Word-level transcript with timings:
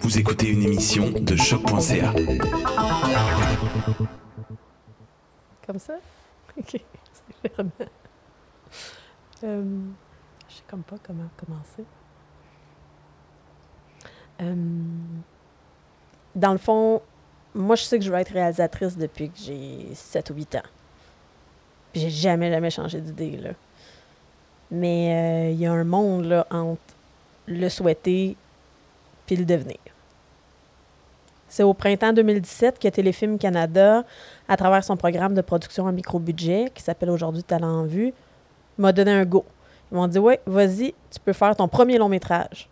Vous 0.00 0.18
écoutez 0.18 0.48
une 0.50 0.62
émission 0.62 1.10
de 1.10 1.34
choc.ca. 1.34 2.12
Comme 5.66 5.78
ça? 5.78 5.94
OK. 6.56 6.80
C'est. 7.42 7.52
Euh, 9.44 9.64
je 10.48 10.54
sais 10.54 10.62
comme 10.68 10.82
pas 10.82 10.96
comment 11.02 11.28
commencer. 11.36 11.84
Euh, 14.40 14.54
dans 16.34 16.52
le 16.52 16.58
fond, 16.58 17.02
moi, 17.54 17.74
je 17.74 17.82
sais 17.82 17.98
que 17.98 18.04
je 18.04 18.10
veux 18.10 18.18
être 18.18 18.32
réalisatrice 18.32 18.96
depuis 18.96 19.30
que 19.30 19.38
j'ai 19.38 19.88
7 19.94 20.30
ou 20.30 20.34
8 20.34 20.54
ans. 20.56 20.62
Puis 21.92 22.02
j'ai 22.02 22.10
jamais, 22.10 22.50
jamais 22.50 22.70
changé 22.70 23.00
d'idée, 23.00 23.36
là. 23.36 23.50
Mais 24.70 25.48
euh, 25.48 25.50
il 25.52 25.58
y 25.58 25.66
a 25.66 25.72
un 25.72 25.84
monde, 25.84 26.26
là, 26.26 26.46
entre 26.50 26.80
le 27.46 27.68
souhaiter 27.68 28.36
puis 29.26 29.36
le 29.36 29.44
devenir. 29.44 29.78
C'est 31.48 31.62
au 31.62 31.74
printemps 31.74 32.12
2017 32.12 32.78
que 32.78 32.88
Téléfilm 32.88 33.38
Canada, 33.38 34.04
à 34.48 34.56
travers 34.56 34.84
son 34.84 34.96
programme 34.96 35.34
de 35.34 35.40
production 35.40 35.86
à 35.86 35.92
micro-budget, 35.92 36.70
qui 36.74 36.82
s'appelle 36.82 37.10
aujourd'hui 37.10 37.42
Talent 37.42 37.80
en 37.80 37.84
vue, 37.84 38.12
m'a 38.78 38.92
donné 38.92 39.12
un 39.12 39.24
go. 39.24 39.44
Ils 39.90 39.94
m'ont 39.94 40.08
dit 40.08 40.18
Ouais, 40.18 40.40
vas-y, 40.46 40.94
tu 41.10 41.20
peux 41.24 41.32
faire 41.32 41.54
ton 41.56 41.68
premier 41.68 41.98
long 41.98 42.08
métrage. 42.08 42.68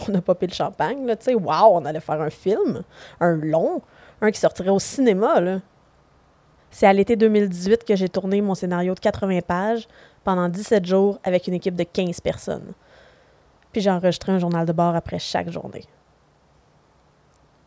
On 0.08 0.20
pas 0.20 0.34
pris 0.34 0.46
le 0.46 0.54
champagne, 0.54 1.06
là, 1.06 1.14
tu 1.16 1.26
sais, 1.26 1.34
waouh, 1.34 1.76
on 1.76 1.84
allait 1.84 2.00
faire 2.00 2.20
un 2.20 2.30
film, 2.30 2.82
un 3.20 3.36
long, 3.36 3.82
un 4.22 4.30
qui 4.30 4.40
sortirait 4.40 4.70
au 4.70 4.78
cinéma, 4.78 5.40
là. 5.40 5.58
C'est 6.70 6.86
à 6.86 6.92
l'été 6.92 7.16
2018 7.16 7.84
que 7.84 7.96
j'ai 7.96 8.08
tourné 8.08 8.40
mon 8.40 8.54
scénario 8.54 8.94
de 8.94 9.00
80 9.00 9.40
pages 9.46 9.88
pendant 10.24 10.48
17 10.48 10.86
jours 10.86 11.18
avec 11.24 11.48
une 11.48 11.54
équipe 11.54 11.74
de 11.74 11.82
15 11.82 12.20
personnes. 12.20 12.72
Puis 13.72 13.80
j'ai 13.80 13.90
enregistré 13.90 14.32
un 14.32 14.38
journal 14.38 14.66
de 14.66 14.72
bord 14.72 14.94
après 14.94 15.18
chaque 15.18 15.50
journée. 15.50 15.84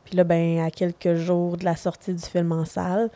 Puis 0.05 0.15
là, 0.15 0.23
ben, 0.23 0.59
à 0.59 0.69
quelques 0.69 1.15
jours 1.15 1.57
de 1.57 1.65
la 1.65 1.75
sortie 1.75 2.13
du 2.13 2.23
film 2.23 2.51
en 2.51 2.65
salle, 2.65 3.09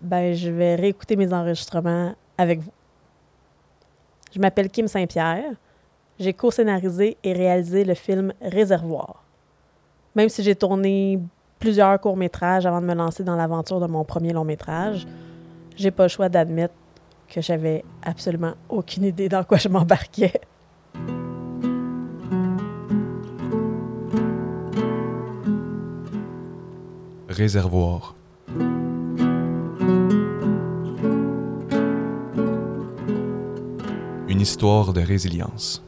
ben, 0.00 0.34
je 0.34 0.50
vais 0.50 0.74
réécouter 0.74 1.16
mes 1.16 1.32
enregistrements 1.32 2.14
avec 2.36 2.60
vous. 2.60 2.72
Je 4.34 4.40
m'appelle 4.40 4.68
Kim 4.68 4.88
Saint-Pierre. 4.88 5.52
J'ai 6.18 6.32
co-scénarisé 6.32 7.16
et 7.22 7.32
réalisé 7.32 7.84
le 7.84 7.94
film 7.94 8.32
Réservoir. 8.40 9.22
Même 10.14 10.28
si 10.28 10.42
j'ai 10.42 10.54
tourné 10.54 11.20
plusieurs 11.58 12.00
courts-métrages 12.00 12.66
avant 12.66 12.80
de 12.80 12.86
me 12.86 12.94
lancer 12.94 13.22
dans 13.22 13.36
l'aventure 13.36 13.80
de 13.80 13.86
mon 13.86 14.04
premier 14.04 14.32
long-métrage, 14.32 15.06
j'ai 15.76 15.90
pas 15.90 16.04
le 16.04 16.08
choix 16.08 16.28
d'admettre 16.28 16.74
que 17.28 17.40
j'avais 17.40 17.84
absolument 18.02 18.52
aucune 18.68 19.04
idée 19.04 19.28
dans 19.28 19.44
quoi 19.44 19.58
je 19.58 19.68
m'embarquais. 19.68 20.40
Une 34.28 34.40
histoire 34.40 34.92
de 34.92 35.00
résilience. 35.00 35.82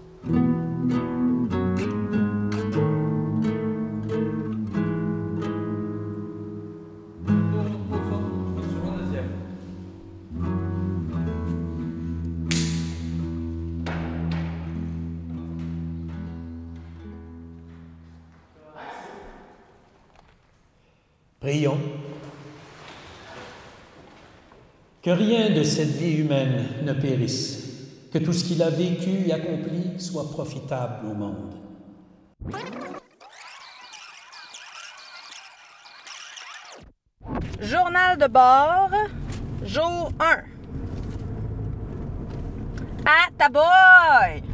Cette 25.75 25.89
vie 25.89 26.19
humaine 26.19 26.67
ne 26.85 26.93
périsse, 26.93 27.65
que 28.13 28.19
tout 28.19 28.33
ce 28.33 28.45
qu'il 28.45 28.63
a 28.63 28.71
vécu 28.71 29.27
et 29.27 29.33
accompli 29.33 29.99
soit 29.99 30.31
profitable 30.31 31.05
au 31.05 31.15
monde. 31.15 31.53
Journal 37.61 38.17
de 38.19 38.29
bord, 38.29 38.91
jour 39.65 40.13
1. 40.21 40.37
Ah, 43.05 43.29
ta 43.37 43.49
boy! 43.49 44.45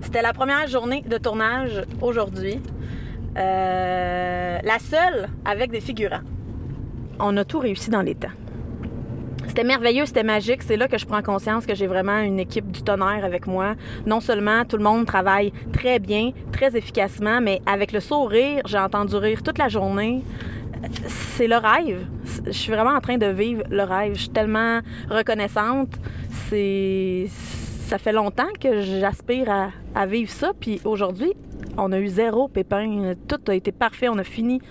C'était 0.00 0.22
la 0.22 0.32
première 0.32 0.66
journée 0.68 1.02
de 1.02 1.18
tournage 1.18 1.82
aujourd'hui. 2.00 2.62
Euh, 3.36 4.58
la 4.62 4.78
seule 4.78 5.28
avec 5.44 5.70
des 5.70 5.82
figurants. 5.82 6.24
On 7.20 7.36
a 7.36 7.44
tout 7.44 7.58
réussi 7.58 7.90
dans 7.90 8.00
les 8.00 8.14
temps. 8.14 8.28
C'était 9.52 9.64
merveilleux, 9.64 10.06
c'était 10.06 10.22
magique. 10.22 10.62
C'est 10.62 10.78
là 10.78 10.88
que 10.88 10.96
je 10.96 11.04
prends 11.04 11.20
conscience 11.20 11.66
que 11.66 11.74
j'ai 11.74 11.86
vraiment 11.86 12.20
une 12.20 12.40
équipe 12.40 12.70
du 12.70 12.82
tonnerre 12.82 13.22
avec 13.22 13.46
moi. 13.46 13.74
Non 14.06 14.20
seulement 14.20 14.64
tout 14.64 14.78
le 14.78 14.82
monde 14.82 15.04
travaille 15.04 15.52
très 15.74 15.98
bien, 15.98 16.30
très 16.52 16.74
efficacement, 16.74 17.42
mais 17.42 17.60
avec 17.66 17.92
le 17.92 18.00
sourire, 18.00 18.62
j'ai 18.64 18.78
entendu 18.78 19.14
rire 19.14 19.42
toute 19.42 19.58
la 19.58 19.68
journée. 19.68 20.22
C'est 21.06 21.48
le 21.48 21.56
rêve. 21.56 22.06
Je 22.46 22.52
suis 22.52 22.72
vraiment 22.72 22.92
en 22.92 23.02
train 23.02 23.18
de 23.18 23.26
vivre 23.26 23.62
le 23.68 23.82
rêve. 23.82 24.14
Je 24.14 24.20
suis 24.20 24.30
tellement 24.30 24.80
reconnaissante. 25.10 25.90
C'est 26.48 27.26
ça 27.88 27.98
fait 27.98 28.12
longtemps 28.12 28.54
que 28.58 28.80
j'aspire 28.80 29.70
à, 29.94 30.06
vivre 30.06 30.30
ça. 30.30 30.52
Puis 30.58 30.80
aujourd'hui, 30.86 31.34
on 31.76 31.92
a 31.92 32.00
eu 32.00 32.08
zéro 32.08 32.48
pépin. 32.48 33.12
Tout 33.28 33.50
a 33.50 33.54
été 33.54 33.70
parfait. 33.70 34.08
On 34.08 34.16
a 34.16 34.24
fini 34.24 34.62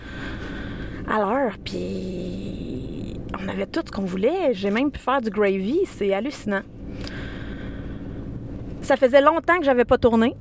à 1.08 1.20
l'heure. 1.20 1.54
Puis 1.64 2.91
on 3.40 3.48
avait 3.48 3.66
tout 3.66 3.82
ce 3.86 3.92
qu'on 3.92 4.04
voulait. 4.04 4.54
J'ai 4.54 4.72
même 4.72 4.92
pu 4.92 5.00
faire 5.00 5.22
du 5.22 5.30
gravy. 5.30 5.80
C'est 5.86 6.14
hallucinant. 6.14 6.62
Ça 8.82 8.98
faisait 8.98 9.22
longtemps 9.22 9.58
que 9.58 9.64
j'avais 9.64 9.86
pas 9.86 9.98
tourné. 9.98 10.36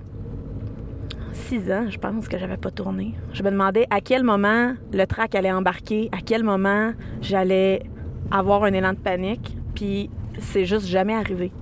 Six 1.32 1.70
ans, 1.70 1.86
je 1.88 1.98
pense 1.98 2.28
que 2.28 2.38
j'avais 2.38 2.56
pas 2.56 2.70
tourné. 2.70 3.14
Je 3.32 3.42
me 3.42 3.50
demandais 3.50 3.86
à 3.90 4.00
quel 4.00 4.22
moment 4.22 4.74
le 4.92 5.04
track 5.04 5.34
allait 5.34 5.52
embarquer, 5.52 6.08
à 6.12 6.18
quel 6.24 6.44
moment 6.44 6.92
j'allais 7.20 7.82
avoir 8.30 8.64
un 8.64 8.72
élan 8.72 8.92
de 8.92 8.98
panique. 8.98 9.56
Puis 9.74 10.10
c'est 10.38 10.64
juste 10.64 10.86
jamais 10.86 11.14
arrivé. 11.14 11.52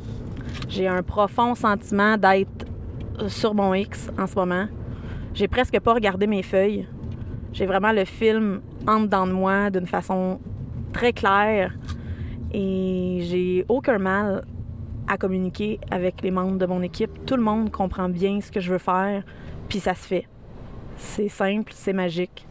J'ai 0.68 0.86
un 0.86 1.02
profond 1.02 1.54
sentiment 1.54 2.16
d'être 2.16 2.66
sur 3.28 3.54
mon 3.54 3.74
X 3.74 4.10
en 4.18 4.26
ce 4.26 4.34
moment. 4.34 4.66
J'ai 5.34 5.48
presque 5.48 5.78
pas 5.80 5.94
regardé 5.94 6.26
mes 6.26 6.42
feuilles. 6.42 6.86
J'ai 7.52 7.66
vraiment 7.66 7.92
le 7.92 8.04
film 8.04 8.60
en 8.86 9.00
dedans 9.00 9.26
de 9.26 9.32
moi 9.32 9.70
d'une 9.70 9.86
façon 9.86 10.38
très 10.92 11.12
claire 11.12 11.72
et 12.52 13.20
j'ai 13.22 13.64
aucun 13.68 13.98
mal 13.98 14.44
à 15.06 15.16
communiquer 15.16 15.80
avec 15.90 16.22
les 16.22 16.30
membres 16.30 16.58
de 16.58 16.66
mon 16.66 16.82
équipe. 16.82 17.24
Tout 17.26 17.36
le 17.36 17.42
monde 17.42 17.70
comprend 17.70 18.08
bien 18.08 18.40
ce 18.40 18.50
que 18.50 18.60
je 18.60 18.70
veux 18.70 18.78
faire, 18.78 19.22
puis 19.68 19.80
ça 19.80 19.94
se 19.94 20.06
fait. 20.06 20.26
C'est 20.96 21.28
simple, 21.28 21.72
c'est 21.74 21.92
magique. 21.92 22.46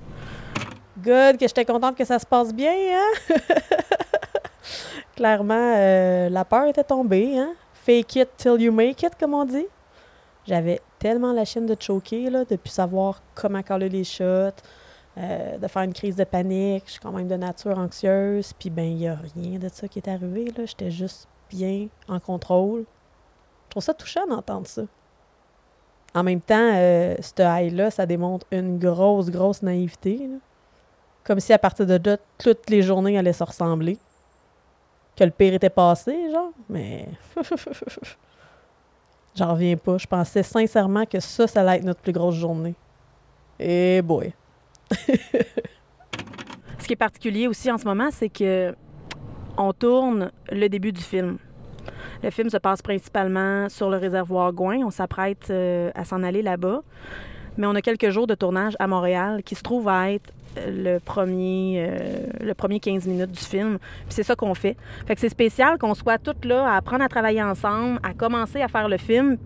Good, 0.98 1.38
que 1.38 1.48
j'étais 1.48 1.66
contente 1.66 1.96
que 1.96 2.06
ça 2.06 2.18
se 2.18 2.25
passe 2.25 2.53
bien, 2.53 2.74
hein? 2.74 3.36
Clairement, 5.16 5.74
euh, 5.75 6.30
la 6.30 6.46
peur 6.46 6.68
était 6.68 6.84
tombée, 6.84 7.38
hein? 7.38 7.54
Fake 7.74 8.16
it 8.16 8.30
till 8.38 8.59
you 8.59 8.72
make 8.72 9.04
it, 9.04 9.14
comme 9.19 9.34
on 9.34 9.46
dit. 9.46 9.68
J'avais 10.48 10.81
tellement 10.98 11.34
la 11.34 11.46
chaîne 11.46 11.66
de 11.66 11.75
choquer, 11.80 12.30
là, 12.30 12.46
de 12.46 12.56
plus 12.56 12.72
savoir 12.72 13.22
comment 13.36 13.62
coller 13.62 13.90
les 13.90 14.04
shots, 14.04 14.62
euh, 15.17 15.57
de 15.57 15.67
faire 15.67 15.81
une 15.81 15.94
crise 15.94 16.16
de 16.16 16.23
panique. 16.23 16.83
Je 16.85 16.91
suis 16.91 17.00
quand 17.00 17.11
même 17.11 17.28
de 17.28 17.35
nature 17.35 17.78
anxieuse. 17.78 18.53
Puis, 18.53 18.69
ben, 18.69 18.85
il 18.85 18.97
n'y 18.97 19.07
a 19.07 19.17
rien 19.35 19.57
de 19.57 19.67
ça 19.69 19.88
qui 19.88 20.00
est 20.00 20.07
arrivé. 20.07 20.53
J'étais 20.55 20.91
juste 20.91 21.28
bien 21.50 21.88
en 22.07 22.19
contrôle. 22.19 22.85
Je 23.66 23.69
trouve 23.72 23.83
ça 23.83 23.94
touchant 23.94 24.27
d'entendre 24.27 24.67
ça. 24.67 24.83
En 26.13 26.23
même 26.23 26.41
temps, 26.41 26.72
euh, 26.73 27.16
ce 27.19 27.41
high-là, 27.41 27.89
ça 27.91 28.06
démontre 28.06 28.45
une 28.51 28.77
grosse, 28.77 29.29
grosse 29.29 29.61
naïveté. 29.61 30.30
Comme 31.24 31.39
si 31.39 31.51
à 31.51 31.59
partir 31.59 31.86
de 31.86 32.00
là, 32.03 32.18
toutes 32.38 32.69
les 32.69 32.81
journées 32.81 33.18
allaient 33.18 33.33
se 33.33 33.44
ressembler. 33.44 33.97
Que 35.15 35.24
le 35.24 35.31
pire 35.31 35.53
était 35.53 35.69
passé, 35.69 36.31
genre. 36.31 36.51
Mais. 36.69 37.09
J'en 39.36 39.53
reviens 39.53 39.77
pas. 39.77 39.97
Je 39.97 40.07
pensais 40.07 40.44
sincèrement 40.44 41.06
que 41.06 41.19
ça, 41.19 41.47
ça 41.47 41.62
allait 41.62 41.77
être 41.77 41.83
notre 41.83 42.01
plus 42.01 42.13
grosse 42.13 42.36
journée. 42.36 42.75
Et 43.59 44.01
boy. 44.01 44.33
Ce 46.80 46.86
qui 46.86 46.94
est 46.94 46.98
particulier 46.98 47.48
aussi 47.48 47.72
en 47.72 47.78
ce 47.78 47.86
moment, 47.86 48.10
c'est 48.12 48.30
que 48.30 48.74
on 49.57 49.74
tourne 49.74 50.31
le 50.51 50.68
début 50.68 50.92
du 50.92 51.01
film. 51.01 51.38
Le 52.24 52.30
film 52.30 52.50
se 52.50 52.57
passe 52.57 52.81
principalement 52.81 53.69
sur 53.69 53.89
le 53.89 53.98
réservoir 53.98 54.54
Gouin. 54.54 54.78
On 54.86 54.92
s'apprête 54.92 55.48
euh, 55.50 55.92
à 55.95 56.06
s'en 56.06 56.24
aller 56.24 56.42
là-bas. 56.42 56.81
Mais 57.57 57.66
on 57.66 57.75
a 57.75 57.81
quelques 57.81 58.10
jours 58.10 58.28
de 58.28 58.36
tournage 58.36 58.75
à 58.80 58.88
Montréal 58.88 59.42
qui 59.44 59.56
se 59.56 59.63
trouve 59.63 59.88
à 59.88 60.12
être 60.12 60.31
le 60.68 61.00
premier, 61.00 61.86
euh, 61.88 61.98
le 62.42 62.54
premier 62.54 62.80
15 62.80 63.07
minutes 63.07 63.31
du 63.31 63.44
film. 63.44 63.78
C'est 64.10 64.24
ça 64.24 64.36
qu'on 64.36 64.54
fait. 64.54 64.78
Fait 65.06 65.18
c'est 65.18 65.30
spécial 65.30 65.78
qu'on 65.78 65.94
soit 65.94 66.18
toutes 66.18 66.45
là 66.45 66.72
à 66.72 66.78
apprendre 66.78 67.04
à 67.04 67.10
travailler 67.10 67.42
ensemble, 67.42 68.00
à 68.04 68.13
commencer 68.13 68.62
à 68.62 68.68
faire 68.68 68.88
le 68.88 68.98
film 68.98 69.38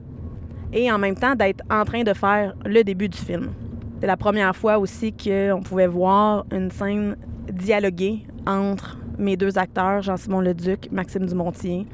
et 0.73 0.91
en 0.91 0.97
même 0.97 1.15
temps 1.15 1.35
d'être 1.35 1.63
en 1.69 1.83
train 1.85 2.03
de 2.03 2.13
faire 2.13 2.53
le 2.65 2.83
début 2.83 3.09
du 3.09 3.17
film. 3.17 3.51
C'était 4.01 4.07
la 4.07 4.17
première 4.17 4.55
fois 4.55 4.79
aussi 4.79 5.13
qu'on 5.13 5.61
pouvait 5.61 5.85
voir 5.85 6.43
une 6.51 6.71
scène 6.71 7.17
dialoguée 7.53 8.25
entre 8.47 8.97
mes 9.19 9.37
deux 9.37 9.59
acteurs, 9.59 10.01
Jean-Simon 10.01 10.41
Leduc, 10.41 10.91
Maxime 10.91 11.27
Dumontier. 11.27 11.85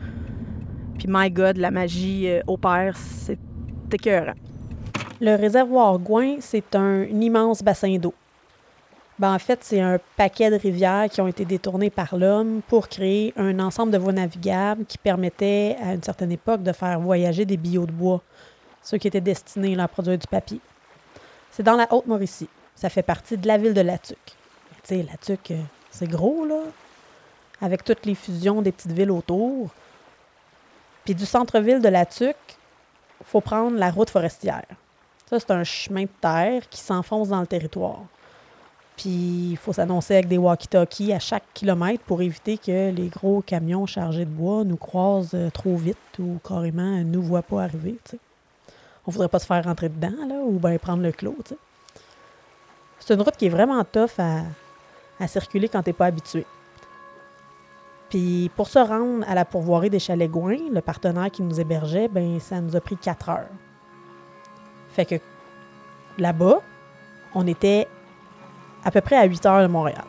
Puis, 0.98 1.08
my 1.10 1.30
God, 1.30 1.58
la 1.58 1.70
magie 1.70 2.30
euh, 2.30 2.40
opère, 2.48 2.96
c'est 2.96 3.38
écœurant. 3.92 4.36
Le 5.20 5.36
réservoir 5.36 6.00
Gouin, 6.00 6.38
c'est 6.40 6.78
un, 6.78 7.04
immense 7.04 7.62
bassin 7.62 7.98
d'eau. 7.98 8.14
Ben, 9.20 9.34
en 9.34 9.40
fait, 9.40 9.60
c'est 9.62 9.82
un 9.82 10.00
paquet 10.16 10.50
de 10.50 10.56
rivières 10.56 11.10
qui 11.10 11.20
ont 11.20 11.28
été 11.28 11.44
détournées 11.44 11.90
par 11.90 12.16
l'homme 12.16 12.62
pour 12.70 12.88
créer 12.88 13.34
un 13.36 13.60
ensemble 13.60 13.92
de 13.92 13.98
voies 13.98 14.14
navigables 14.14 14.86
qui 14.86 14.98
permettait 14.98 15.76
à 15.84 15.94
une 15.94 16.04
certaine 16.04 16.32
époque 16.32 16.64
de 16.64 16.72
faire 16.72 17.02
voyager 17.02 17.44
des 17.44 17.58
billots 17.58 17.86
de 17.86 17.92
bois, 17.92 18.22
ceux 18.82 18.98
qui 18.98 19.10
étaient 19.10 19.20
destinés 19.20 19.78
à 19.78 19.90
produire 19.90 20.18
du 20.18 20.28
papier. 20.28 20.62
C'est 21.58 21.64
dans 21.64 21.76
la 21.76 21.92
Haute-Mauricie. 21.92 22.50
Ça 22.76 22.88
fait 22.88 23.02
partie 23.02 23.36
de 23.36 23.48
la 23.48 23.58
ville 23.58 23.74
de 23.74 23.82
Latuc. 23.82 24.20
Tu 24.24 24.36
sais, 24.84 25.02
Latuc, 25.02 25.50
euh, 25.50 25.60
c'est 25.90 26.08
gros, 26.08 26.46
là, 26.46 26.62
avec 27.60 27.84
toutes 27.84 28.06
les 28.06 28.14
fusions 28.14 28.62
des 28.62 28.72
petites 28.72 28.92
villes 28.92 29.10
autour. 29.10 29.72
Puis 31.04 31.16
du 31.16 31.26
centre-ville 31.26 31.82
de 31.82 31.90
Latuc, 31.90 32.36
faut 33.24 33.42
prendre 33.42 33.76
la 33.76 33.90
route 33.90 34.12
forestière. 34.12 34.68
Ça, 35.28 35.40
c'est 35.40 35.50
un 35.50 35.64
chemin 35.64 36.04
de 36.04 36.10
terre 36.22 36.70
qui 36.70 36.80
s'enfonce 36.80 37.30
dans 37.30 37.42
le 37.42 37.48
territoire. 37.48 38.04
Puis 38.96 39.50
il 39.54 39.58
faut 39.58 39.74
s'annoncer 39.74 40.14
avec 40.14 40.28
des 40.28 40.38
walkie-talkies 40.38 41.12
à 41.12 41.20
chaque 41.20 41.52
kilomètre 41.56 42.04
pour 42.04 42.22
éviter 42.22 42.60
que 42.60 42.92
les 42.92 43.08
gros 43.08 43.42
camions 43.42 43.88
chargés 43.88 44.26
de 44.26 44.30
bois 44.30 44.64
nous 44.64 44.78
croisent 44.78 45.34
euh, 45.34 45.50
trop 45.50 45.76
vite 45.76 45.98
ou 46.20 46.38
carrément 46.48 46.98
ne 46.98 47.04
nous 47.04 47.24
voient 47.24 47.42
pas 47.42 47.64
arriver. 47.64 47.98
On 49.08 49.12
voudrait 49.12 49.30
pas 49.30 49.40
se 49.40 49.46
faire 49.46 49.64
rentrer 49.64 49.90
dedans 49.90 50.26
là, 50.28 50.36
ou 50.44 50.60
bien 50.60 50.78
prendre 50.78 51.02
le 51.02 51.14
clos. 51.14 51.38
C'est 53.00 53.14
une 53.14 53.22
route 53.22 53.38
qui 53.38 53.46
est 53.46 53.50
vraiment 53.50 53.84
tough 53.86 54.20
à, 54.20 55.28
circuler 55.28 55.70
quand 55.70 55.82
tu 55.82 55.90
n'es 55.90 55.94
pas 55.94 56.08
habitué. 56.08 56.46
Puis 58.10 58.52
pour 58.56 58.68
se 58.68 58.80
rendre 58.80 59.26
à 59.28 59.34
la 59.34 59.46
pourvoirie 59.46 59.90
des 59.90 60.00
Chalets 60.00 60.30
Gouin, 60.30 60.58
le 60.72 60.82
partenaire 60.82 61.32
qui 61.32 61.42
nous 61.42 61.60
hébergeait, 61.60 62.08
ben 62.08 62.40
ça 62.40 62.60
nous 62.62 62.76
a 62.76 62.82
pris 62.82 62.98
quatre 62.98 63.30
heures. 63.30 63.50
Fait 64.90 65.06
que 65.06 65.16
là-bas, 66.18 66.62
on 67.34 67.48
était 67.48 67.88
à 68.84 68.92
peu 68.92 69.02
près 69.02 69.16
à 69.16 69.26
8 69.26 69.46
heures 69.46 69.62
de 69.62 69.68
Montréal. 69.68 70.06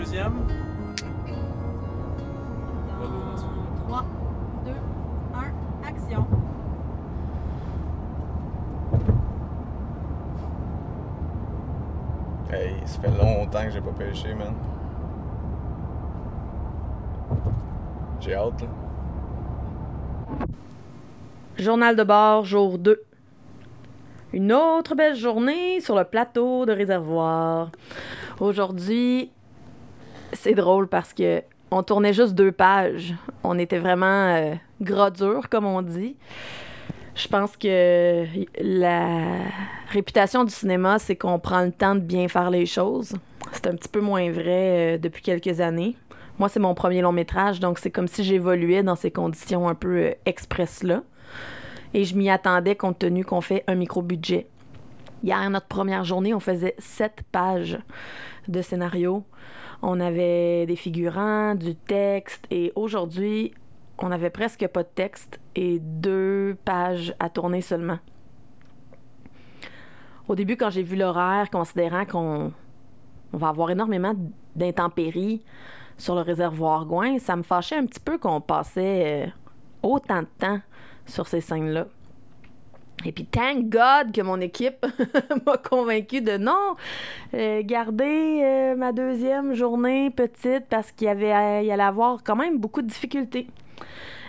Deuxième. 0.00 0.46
Voilà, 2.96 3.12
dans 3.30 3.36
ce 3.36 3.44
moment. 3.44 3.64
3, 3.86 4.04
2, 4.64 4.70
1, 5.34 5.88
action. 5.88 6.26
Hey, 12.50 12.76
ça 12.86 13.00
fait 13.00 13.10
longtemps 13.10 13.64
que 13.64 13.70
j'ai 13.70 13.80
pas 13.80 13.92
pêché, 13.92 14.34
man. 14.34 14.54
J'ai 18.20 18.34
hâte, 18.34 18.62
là. 18.62 18.68
Journal 21.58 21.94
de 21.94 22.04
bord, 22.04 22.44
jour 22.44 22.78
2. 22.78 23.02
Une 24.32 24.52
autre 24.52 24.94
belle 24.94 25.16
journée 25.16 25.80
sur 25.80 25.94
le 25.94 26.04
plateau 26.04 26.64
de 26.64 26.72
réservoir. 26.72 27.70
Aujourd'hui, 28.38 29.30
c'est 30.40 30.54
drôle 30.54 30.88
parce 30.88 31.12
que 31.12 31.42
on 31.70 31.82
tournait 31.82 32.12
juste 32.12 32.34
deux 32.34 32.52
pages. 32.52 33.14
On 33.44 33.58
était 33.58 33.78
vraiment 33.78 34.34
euh, 34.34 34.54
gras 34.80 35.10
dur, 35.10 35.48
comme 35.48 35.66
on 35.66 35.82
dit. 35.82 36.16
Je 37.14 37.28
pense 37.28 37.56
que 37.56 38.24
la 38.60 39.26
réputation 39.90 40.44
du 40.44 40.52
cinéma, 40.52 40.98
c'est 40.98 41.16
qu'on 41.16 41.38
prend 41.38 41.62
le 41.62 41.72
temps 41.72 41.94
de 41.94 42.00
bien 42.00 42.28
faire 42.28 42.50
les 42.50 42.66
choses. 42.66 43.14
C'est 43.52 43.66
un 43.66 43.74
petit 43.74 43.88
peu 43.88 44.00
moins 44.00 44.30
vrai 44.30 44.96
euh, 44.96 44.98
depuis 44.98 45.22
quelques 45.22 45.60
années. 45.60 45.96
Moi, 46.38 46.48
c'est 46.48 46.60
mon 46.60 46.74
premier 46.74 47.02
long 47.02 47.12
métrage, 47.12 47.60
donc 47.60 47.78
c'est 47.78 47.90
comme 47.90 48.08
si 48.08 48.24
j'évoluais 48.24 48.82
dans 48.82 48.96
ces 48.96 49.10
conditions 49.10 49.68
un 49.68 49.74
peu 49.74 49.96
euh, 49.96 50.10
express-là. 50.24 51.02
Et 51.92 52.04
je 52.04 52.16
m'y 52.16 52.30
attendais 52.30 52.76
compte 52.76 52.98
tenu 52.98 53.24
qu'on 53.24 53.40
fait 53.40 53.64
un 53.66 53.74
micro-budget. 53.74 54.46
Hier, 55.22 55.50
notre 55.50 55.66
première 55.66 56.04
journée, 56.04 56.32
on 56.32 56.40
faisait 56.40 56.74
sept 56.78 57.22
pages 57.30 57.78
de 58.48 58.62
scénario. 58.62 59.24
On 59.82 60.00
avait 60.00 60.66
des 60.66 60.76
figurants, 60.76 61.54
du 61.54 61.74
texte, 61.74 62.46
et 62.50 62.72
aujourd'hui, 62.74 63.52
on 63.98 64.10
avait 64.10 64.30
presque 64.30 64.66
pas 64.68 64.82
de 64.82 64.88
texte 64.94 65.40
et 65.54 65.78
deux 65.80 66.56
pages 66.64 67.14
à 67.18 67.30
tourner 67.30 67.60
seulement. 67.60 67.98
Au 70.28 70.34
début, 70.34 70.56
quand 70.56 70.70
j'ai 70.70 70.82
vu 70.82 70.96
l'horaire, 70.96 71.50
considérant 71.50 72.04
qu'on 72.04 72.52
on 73.32 73.36
va 73.36 73.48
avoir 73.48 73.70
énormément 73.70 74.14
d'intempéries 74.56 75.42
sur 75.96 76.14
le 76.14 76.22
réservoir 76.22 76.86
Gouin, 76.86 77.18
ça 77.18 77.36
me 77.36 77.42
fâchait 77.42 77.76
un 77.76 77.86
petit 77.86 78.00
peu 78.00 78.18
qu'on 78.18 78.40
passait 78.40 79.26
euh, 79.26 79.30
autant 79.82 80.22
de 80.22 80.28
temps 80.38 80.60
sur 81.06 81.28
ces 81.28 81.40
scènes-là. 81.40 81.86
Et 83.04 83.12
puis, 83.12 83.24
thank 83.24 83.70
God 83.70 84.12
que 84.12 84.20
mon 84.20 84.40
équipe 84.40 84.84
m'a 85.46 85.56
convaincu 85.56 86.20
de 86.20 86.36
non, 86.36 86.76
euh, 87.34 87.62
garder 87.64 88.40
euh, 88.42 88.76
ma 88.76 88.92
deuxième 88.92 89.54
journée 89.54 90.10
petite 90.10 90.66
parce 90.68 90.92
qu'il 90.92 91.06
y 91.06 91.10
avait, 91.10 91.64
il 91.64 91.70
allait 91.70 91.82
avoir 91.82 92.22
quand 92.22 92.36
même 92.36 92.58
beaucoup 92.58 92.82
de 92.82 92.88
difficultés. 92.88 93.46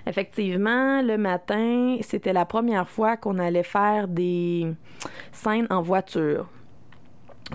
Effectivement, 0.08 1.02
le 1.02 1.18
matin, 1.18 1.98
c'était 2.02 2.34
la 2.34 2.46
première 2.46 2.88
fois 2.88 3.18
qu'on 3.18 3.38
allait 3.38 3.64
faire 3.64 4.08
des 4.08 4.68
scènes 5.32 5.68
en 5.70 5.82
voiture. 5.82 6.48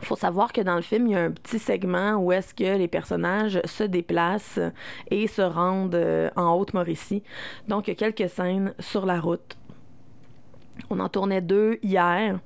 Il 0.00 0.06
faut 0.06 0.16
savoir 0.16 0.52
que 0.52 0.60
dans 0.60 0.76
le 0.76 0.82
film, 0.82 1.06
il 1.06 1.12
y 1.12 1.16
a 1.16 1.22
un 1.22 1.30
petit 1.30 1.58
segment 1.58 2.16
où 2.16 2.30
est-ce 2.30 2.54
que 2.54 2.76
les 2.76 2.88
personnages 2.88 3.60
se 3.64 3.82
déplacent 3.82 4.60
et 5.10 5.26
se 5.26 5.42
rendent 5.42 5.94
euh, 5.94 6.28
en 6.36 6.52
Haute-Mauricie. 6.54 7.22
Donc, 7.66 7.88
il 7.88 7.92
y 7.92 7.92
a 7.92 7.96
quelques 7.96 8.30
scènes 8.30 8.74
sur 8.78 9.06
la 9.06 9.18
route. 9.18 9.56
On 10.90 11.00
en 11.00 11.08
tournait 11.08 11.40
deux 11.40 11.78
hier. 11.82 12.38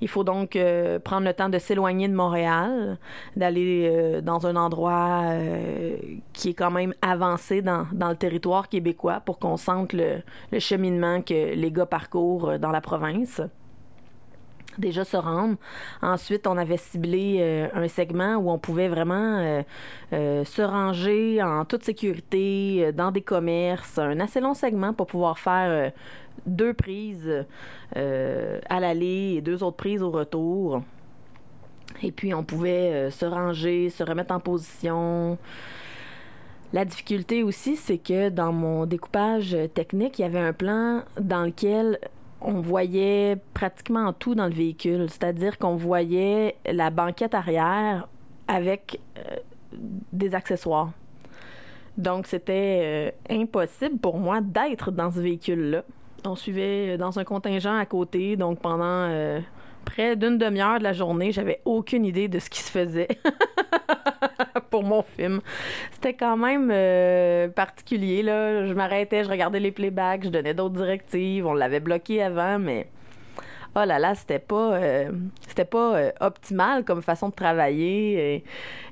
Il 0.00 0.08
faut 0.08 0.24
donc 0.24 0.56
euh, 0.56 0.98
prendre 0.98 1.26
le 1.26 1.34
temps 1.34 1.48
de 1.48 1.58
s'éloigner 1.58 2.08
de 2.08 2.14
Montréal, 2.14 2.98
d'aller 3.36 3.88
euh, 3.92 4.20
dans 4.20 4.46
un 4.46 4.56
endroit 4.56 5.22
euh, 5.24 5.96
qui 6.32 6.50
est 6.50 6.54
quand 6.54 6.70
même 6.70 6.94
avancé 7.02 7.62
dans, 7.62 7.86
le 7.92 8.16
territoire 8.16 8.68
québécois 8.68 9.20
pour 9.24 9.38
qu'on 9.38 9.56
sente 9.56 9.92
le 9.92 10.22
cheminement 10.58 11.22
que 11.22 11.54
les 11.54 11.70
gars 11.70 11.86
parcourent 11.86 12.58
dans 12.58 12.70
la 12.70 12.80
province 12.80 13.40
déjà 14.78 15.04
se 15.04 15.16
rendre. 15.16 15.56
Ensuite, 16.02 16.46
on 16.46 16.56
avait 16.56 16.76
ciblé 16.76 17.38
euh, 17.40 17.68
un 17.74 17.88
segment 17.88 18.36
où 18.36 18.50
on 18.50 18.58
pouvait 18.58 18.88
vraiment 18.88 19.38
euh, 19.38 19.62
euh, 20.12 20.44
se 20.44 20.62
ranger 20.62 21.42
en 21.42 21.64
toute 21.64 21.84
sécurité 21.84 22.92
dans 22.92 23.10
des 23.10 23.22
commerces, 23.22 23.98
un 23.98 24.20
assez 24.20 24.40
long 24.40 24.54
segment 24.54 24.92
pour 24.92 25.06
pouvoir 25.06 25.38
faire 25.38 25.92
deux 26.46 26.74
prises 26.74 27.44
à 27.94 28.80
l'aller 28.80 29.34
et 29.36 29.40
deux 29.40 29.62
autres 29.62 29.76
prises 29.76 30.02
au 30.02 30.10
retour. 30.10 30.82
Et 32.02 32.12
puis, 32.12 32.34
on 32.34 32.42
pouvait 32.42 33.10
se 33.10 33.24
ranger, 33.24 33.90
se 33.90 34.02
remettre 34.02 34.34
en 34.34 34.40
position. 34.40 35.38
La 36.72 36.84
difficulté 36.84 37.44
aussi, 37.44 37.76
c'est 37.76 37.98
que 37.98 38.30
dans 38.30 38.52
mon 38.52 38.84
découpage 38.84 39.56
technique, 39.74 40.18
il 40.18 40.22
y 40.22 40.24
avait 40.24 40.40
un 40.40 40.52
plan 40.52 41.04
dans 41.20 41.44
lequel 41.44 41.98
on 42.44 42.60
voyait 42.60 43.36
pratiquement 43.54 44.12
tout 44.12 44.34
dans 44.34 44.46
le 44.46 44.52
véhicule, 44.52 45.06
c'est-à-dire 45.08 45.58
qu'on 45.58 45.76
voyait 45.76 46.56
la 46.66 46.90
banquette 46.90 47.34
arrière 47.34 48.06
avec 48.46 49.00
euh, 49.18 49.36
des 50.12 50.34
accessoires. 50.34 50.90
Donc 51.96 52.26
c'était 52.26 53.12
euh, 53.30 53.34
impossible 53.34 53.98
pour 53.98 54.18
moi 54.18 54.40
d'être 54.40 54.90
dans 54.90 55.10
ce 55.10 55.20
véhicule-là. 55.20 55.84
On 56.26 56.36
suivait 56.36 56.96
dans 56.98 57.18
un 57.18 57.24
contingent 57.24 57.76
à 57.76 57.86
côté, 57.86 58.36
donc 58.36 58.60
pendant 58.60 59.08
euh, 59.08 59.40
près 59.84 60.16
d'une 60.16 60.38
demi-heure 60.38 60.78
de 60.78 60.84
la 60.84 60.92
journée, 60.92 61.32
j'avais 61.32 61.60
aucune 61.64 62.04
idée 62.04 62.28
de 62.28 62.38
ce 62.38 62.50
qui 62.50 62.60
se 62.60 62.70
faisait 62.70 63.08
pour 64.70 64.82
mon 64.82 65.02
film. 65.02 65.40
C'était 65.92 66.14
quand 66.14 66.36
même 66.36 66.70
euh, 66.72 67.48
particulier, 67.48 68.22
là. 68.22 68.66
Je 68.66 68.74
m'arrêtais, 68.74 69.24
je 69.24 69.30
regardais 69.30 69.60
les 69.60 69.72
playbacks, 69.72 70.24
je 70.24 70.28
donnais 70.28 70.54
d'autres 70.54 70.74
directives, 70.74 71.46
on 71.46 71.54
l'avait 71.54 71.80
bloqué 71.80 72.22
avant, 72.22 72.58
mais 72.58 72.88
oh 73.76 73.84
là 73.84 73.98
là, 73.98 74.14
c'était 74.14 74.38
pas, 74.38 74.74
euh, 74.74 75.10
c'était 75.46 75.64
pas 75.64 75.96
euh, 75.96 76.12
optimal 76.20 76.84
comme 76.84 77.02
façon 77.02 77.28
de 77.28 77.34
travailler. 77.34 78.44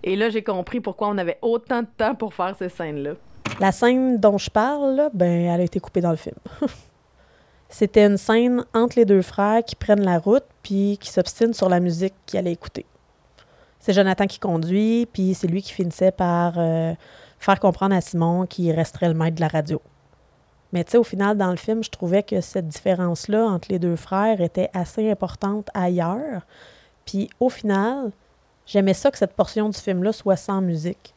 Et, 0.03 0.17
là, 0.17 0.31
j'ai 0.31 0.43
compris 0.43 0.81
pourquoi 0.81 1.09
on 1.09 1.19
avait 1.19 1.39
autant 1.43 1.83
de 1.83 1.89
temps 1.97 2.15
pour 2.15 2.35
faire 2.35 2.55
ces 2.59 2.69
scènes-là. 2.69 3.13
La 3.61 3.73
scène 3.73 4.19
dont 4.19 4.39
je 4.39 4.51
parle, 4.51 5.11
ben, 5.13 5.47
elle 5.47 5.61
a 5.61 5.65
été 5.65 5.79
coupée 5.79 6.01
dans 6.01 6.11
le 6.11 6.17
film. 6.17 6.37
C'était 7.69 8.05
une 8.05 8.19
scène 8.19 8.65
entre 8.75 8.99
les 8.99 9.07
deux 9.07 9.23
frères 9.23 9.65
qui 9.65 9.77
prennent 9.77 10.05
la 10.05 10.19
route 10.19 10.45
puis 10.63 10.99
qui 11.01 11.11
s'obstinent 11.11 11.55
sur 11.55 11.71
la 11.71 11.81
musique 11.81 12.13
qu'ils 12.27 12.39
allaient 12.39 12.53
écouter. 12.53 12.85
C'est 13.83 13.93
Jonathan 13.93 14.29
qui 14.29 14.39
conduit, 14.39 15.07
puis 15.13 15.35
c'est 15.35 15.49
lui 15.49 15.61
qui 15.61 15.73
finissait 15.73 16.13
par 16.13 16.55
euh, 16.57 16.95
faire 17.41 17.59
comprendre 17.59 17.97
à 17.97 18.01
Simon 18.01 18.47
qu'il 18.47 18.71
resterait 18.71 19.09
le 19.09 19.15
maître 19.15 19.35
de 19.35 19.41
la 19.41 19.49
radio. 19.49 19.83
Mais 20.73 20.85
tu 20.85 20.93
sais, 20.93 20.99
au 20.99 21.03
final, 21.03 21.37
dans 21.37 21.51
le 21.51 21.57
film, 21.57 21.83
je 21.83 21.91
trouvais 21.91 22.23
que 22.23 22.41
cette 22.41 22.69
différence-là 22.69 23.45
entre 23.45 23.67
les 23.73 23.81
deux 23.81 23.97
frères 23.97 24.41
était 24.41 24.71
assez 24.73 25.11
importante 25.11 25.69
ailleurs. 25.75 26.47
Puis 27.07 27.29
au 27.41 27.49
final, 27.49 28.13
j'aimais 28.67 28.95
ça 28.95 29.11
que 29.11 29.19
cette 29.19 29.35
portion 29.35 29.69
du 29.69 29.77
film-là 29.77 30.13
soit 30.13 30.37
sans 30.37 30.61
musique. 30.61 31.13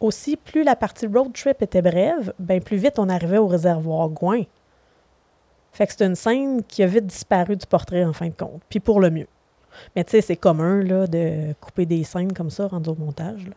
Aussi, 0.00 0.36
plus 0.36 0.64
la 0.64 0.76
partie 0.76 1.06
road 1.06 1.32
trip 1.32 1.62
était 1.62 1.80
brève, 1.80 2.34
ben 2.38 2.62
plus 2.62 2.76
vite 2.76 2.98
on 2.98 3.08
arrivait 3.08 3.38
au 3.38 3.46
réservoir 3.46 4.10
Gouin. 4.10 4.42
Fait 5.72 5.86
que 5.86 5.94
c'est 5.96 6.04
une 6.04 6.14
scène 6.14 6.62
qui 6.62 6.82
a 6.82 6.86
vite 6.86 7.06
disparu 7.06 7.56
du 7.56 7.64
portrait 7.64 8.04
en 8.04 8.12
fin 8.12 8.28
de 8.28 8.34
compte, 8.34 8.60
puis 8.68 8.80
pour 8.80 9.00
le 9.00 9.10
mieux. 9.10 9.28
Mais 9.96 10.04
tu 10.04 10.12
sais, 10.12 10.20
c'est 10.20 10.36
commun 10.36 10.82
là, 10.82 11.06
de 11.06 11.52
couper 11.60 11.86
des 11.86 12.04
scènes 12.04 12.32
comme 12.32 12.50
ça 12.50 12.66
rendu 12.66 12.90
au 12.90 12.94
montage. 12.94 13.50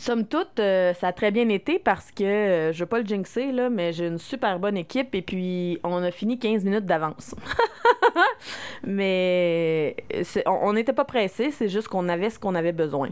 Somme 0.00 0.24
toute, 0.24 0.58
euh, 0.60 0.94
ça 0.94 1.08
a 1.08 1.12
très 1.12 1.30
bien 1.30 1.46
été 1.50 1.78
parce 1.78 2.10
que, 2.10 2.24
euh, 2.24 2.72
je 2.72 2.80
veux 2.80 2.86
pas 2.86 3.00
le 3.00 3.06
jinxer, 3.06 3.52
là, 3.52 3.68
mais 3.68 3.92
j'ai 3.92 4.06
une 4.06 4.16
super 4.16 4.58
bonne 4.58 4.78
équipe 4.78 5.14
et 5.14 5.20
puis 5.20 5.78
on 5.84 6.02
a 6.02 6.10
fini 6.10 6.38
15 6.38 6.64
minutes 6.64 6.86
d'avance. 6.86 7.34
mais 8.86 9.96
on 10.46 10.70
on 10.70 10.72
n'était 10.74 10.92
pas 10.92 11.04
pressé, 11.04 11.50
c'est 11.50 11.68
juste 11.68 11.88
qu'on 11.88 12.08
avait 12.08 12.30
ce 12.30 12.38
qu'on 12.38 12.54
avait 12.54 12.72
besoin. 12.72 13.08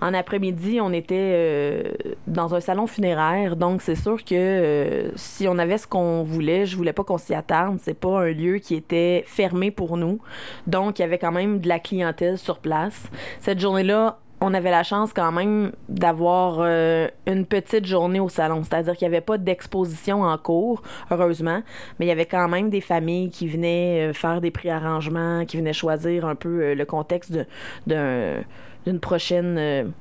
En 0.00 0.14
après-midi, 0.14 0.80
on 0.80 0.92
était 0.92 1.16
euh, 1.18 1.92
dans 2.26 2.54
un 2.54 2.60
salon 2.60 2.86
funéraire, 2.86 3.56
donc 3.56 3.82
c'est 3.82 3.94
sûr 3.94 4.24
que 4.24 4.34
euh, 4.34 5.10
si 5.16 5.46
on 5.48 5.58
avait 5.58 5.76
ce 5.78 5.86
qu'on 5.86 6.22
voulait, 6.22 6.64
je 6.64 6.76
voulais 6.76 6.94
pas 6.94 7.04
qu'on 7.04 7.18
s'y 7.18 7.34
attarde. 7.34 7.78
C'est 7.80 7.98
pas 7.98 8.20
un 8.20 8.30
lieu 8.30 8.58
qui 8.58 8.74
était 8.74 9.24
fermé 9.26 9.70
pour 9.70 9.96
nous, 9.96 10.20
donc 10.66 10.98
il 10.98 11.02
y 11.02 11.04
avait 11.04 11.18
quand 11.18 11.32
même 11.32 11.60
de 11.60 11.68
la 11.68 11.78
clientèle 11.78 12.38
sur 12.38 12.58
place. 12.58 13.10
Cette 13.40 13.60
journée-là, 13.60 14.18
on 14.40 14.54
avait 14.54 14.70
la 14.70 14.82
chance 14.82 15.12
quand 15.12 15.32
même 15.32 15.72
d'avoir 15.88 16.58
euh, 16.60 17.08
une 17.26 17.44
petite 17.44 17.84
journée 17.84 18.20
au 18.20 18.28
salon, 18.28 18.62
c'est-à-dire 18.64 18.96
qu'il 18.96 19.06
n'y 19.08 19.14
avait 19.14 19.24
pas 19.24 19.36
d'exposition 19.36 20.22
en 20.22 20.38
cours, 20.38 20.82
heureusement, 21.10 21.62
mais 21.98 22.06
il 22.06 22.08
y 22.08 22.12
avait 22.12 22.26
quand 22.26 22.48
même 22.48 22.70
des 22.70 22.80
familles 22.80 23.30
qui 23.30 23.48
venaient 23.48 24.08
euh, 24.08 24.12
faire 24.14 24.40
des 24.40 24.50
préarrangements, 24.50 25.44
qui 25.44 25.58
venaient 25.58 25.74
choisir 25.74 26.24
un 26.24 26.34
peu 26.34 26.62
euh, 26.62 26.74
le 26.74 26.84
contexte 26.86 27.38
d'une 27.86 29.00
prochaine 29.00 29.92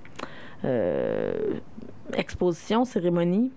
exposition, 2.14 2.86
cérémonie. 2.86 3.52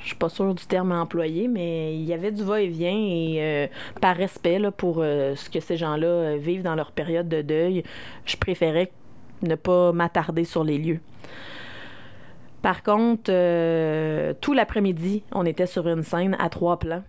Je 0.00 0.08
suis 0.08 0.16
pas 0.16 0.28
sûre 0.28 0.54
du 0.54 0.64
terme 0.64 0.92
employé, 0.92 1.48
mais 1.48 1.94
il 1.94 2.04
y 2.04 2.12
avait 2.12 2.30
du 2.30 2.42
va-et-vient 2.42 2.96
et 2.96 3.68
par 4.00 4.16
respect 4.16 4.60
pour 4.76 4.96
ce 4.96 5.50
que 5.50 5.60
ces 5.60 5.76
gens-là 5.76 6.36
vivent 6.36 6.62
dans 6.62 6.74
leur 6.74 6.92
période 6.92 7.28
de 7.28 7.42
deuil, 7.42 7.82
je 8.24 8.36
préférais 8.36 8.90
ne 9.42 9.54
pas 9.54 9.92
m'attarder 9.92 10.44
sur 10.44 10.64
les 10.64 10.78
lieux. 10.78 11.00
Par 12.62 12.82
contre, 12.82 13.30
euh, 13.30 14.34
tout 14.40 14.52
l'après-midi, 14.52 15.22
on 15.32 15.46
était 15.46 15.66
sur 15.66 15.88
une 15.88 16.02
scène 16.02 16.36
à 16.38 16.48
trois 16.48 16.78
plans. 16.78 17.02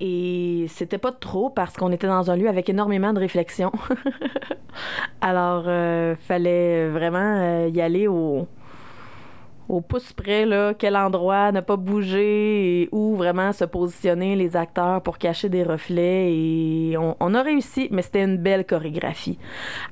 Et 0.00 0.66
c'était 0.68 0.98
pas 0.98 1.12
trop 1.12 1.50
parce 1.50 1.76
qu'on 1.76 1.92
était 1.92 2.06
dans 2.06 2.30
un 2.30 2.36
lieu 2.36 2.48
avec 2.48 2.68
énormément 2.68 3.12
de 3.12 3.18
réflexion. 3.18 3.72
Alors, 5.20 5.64
euh, 5.66 6.14
fallait 6.16 6.88
vraiment 6.88 7.18
euh, 7.18 7.68
y 7.72 7.80
aller 7.80 8.06
au, 8.06 8.46
au 9.72 9.80
pouce 9.80 10.12
près, 10.12 10.44
là, 10.44 10.74
quel 10.74 10.94
endroit 10.98 11.50
ne 11.50 11.62
pas 11.62 11.76
bouger 11.76 12.82
et 12.82 12.88
où 12.92 13.16
vraiment 13.16 13.54
se 13.54 13.64
positionner 13.64 14.36
les 14.36 14.54
acteurs 14.54 15.00
pour 15.00 15.16
cacher 15.16 15.48
des 15.48 15.62
reflets. 15.62 16.30
Et 16.30 16.96
on, 16.98 17.16
on 17.18 17.34
a 17.34 17.42
réussi, 17.42 17.88
mais 17.90 18.02
c'était 18.02 18.22
une 18.22 18.36
belle 18.36 18.66
chorégraphie. 18.66 19.38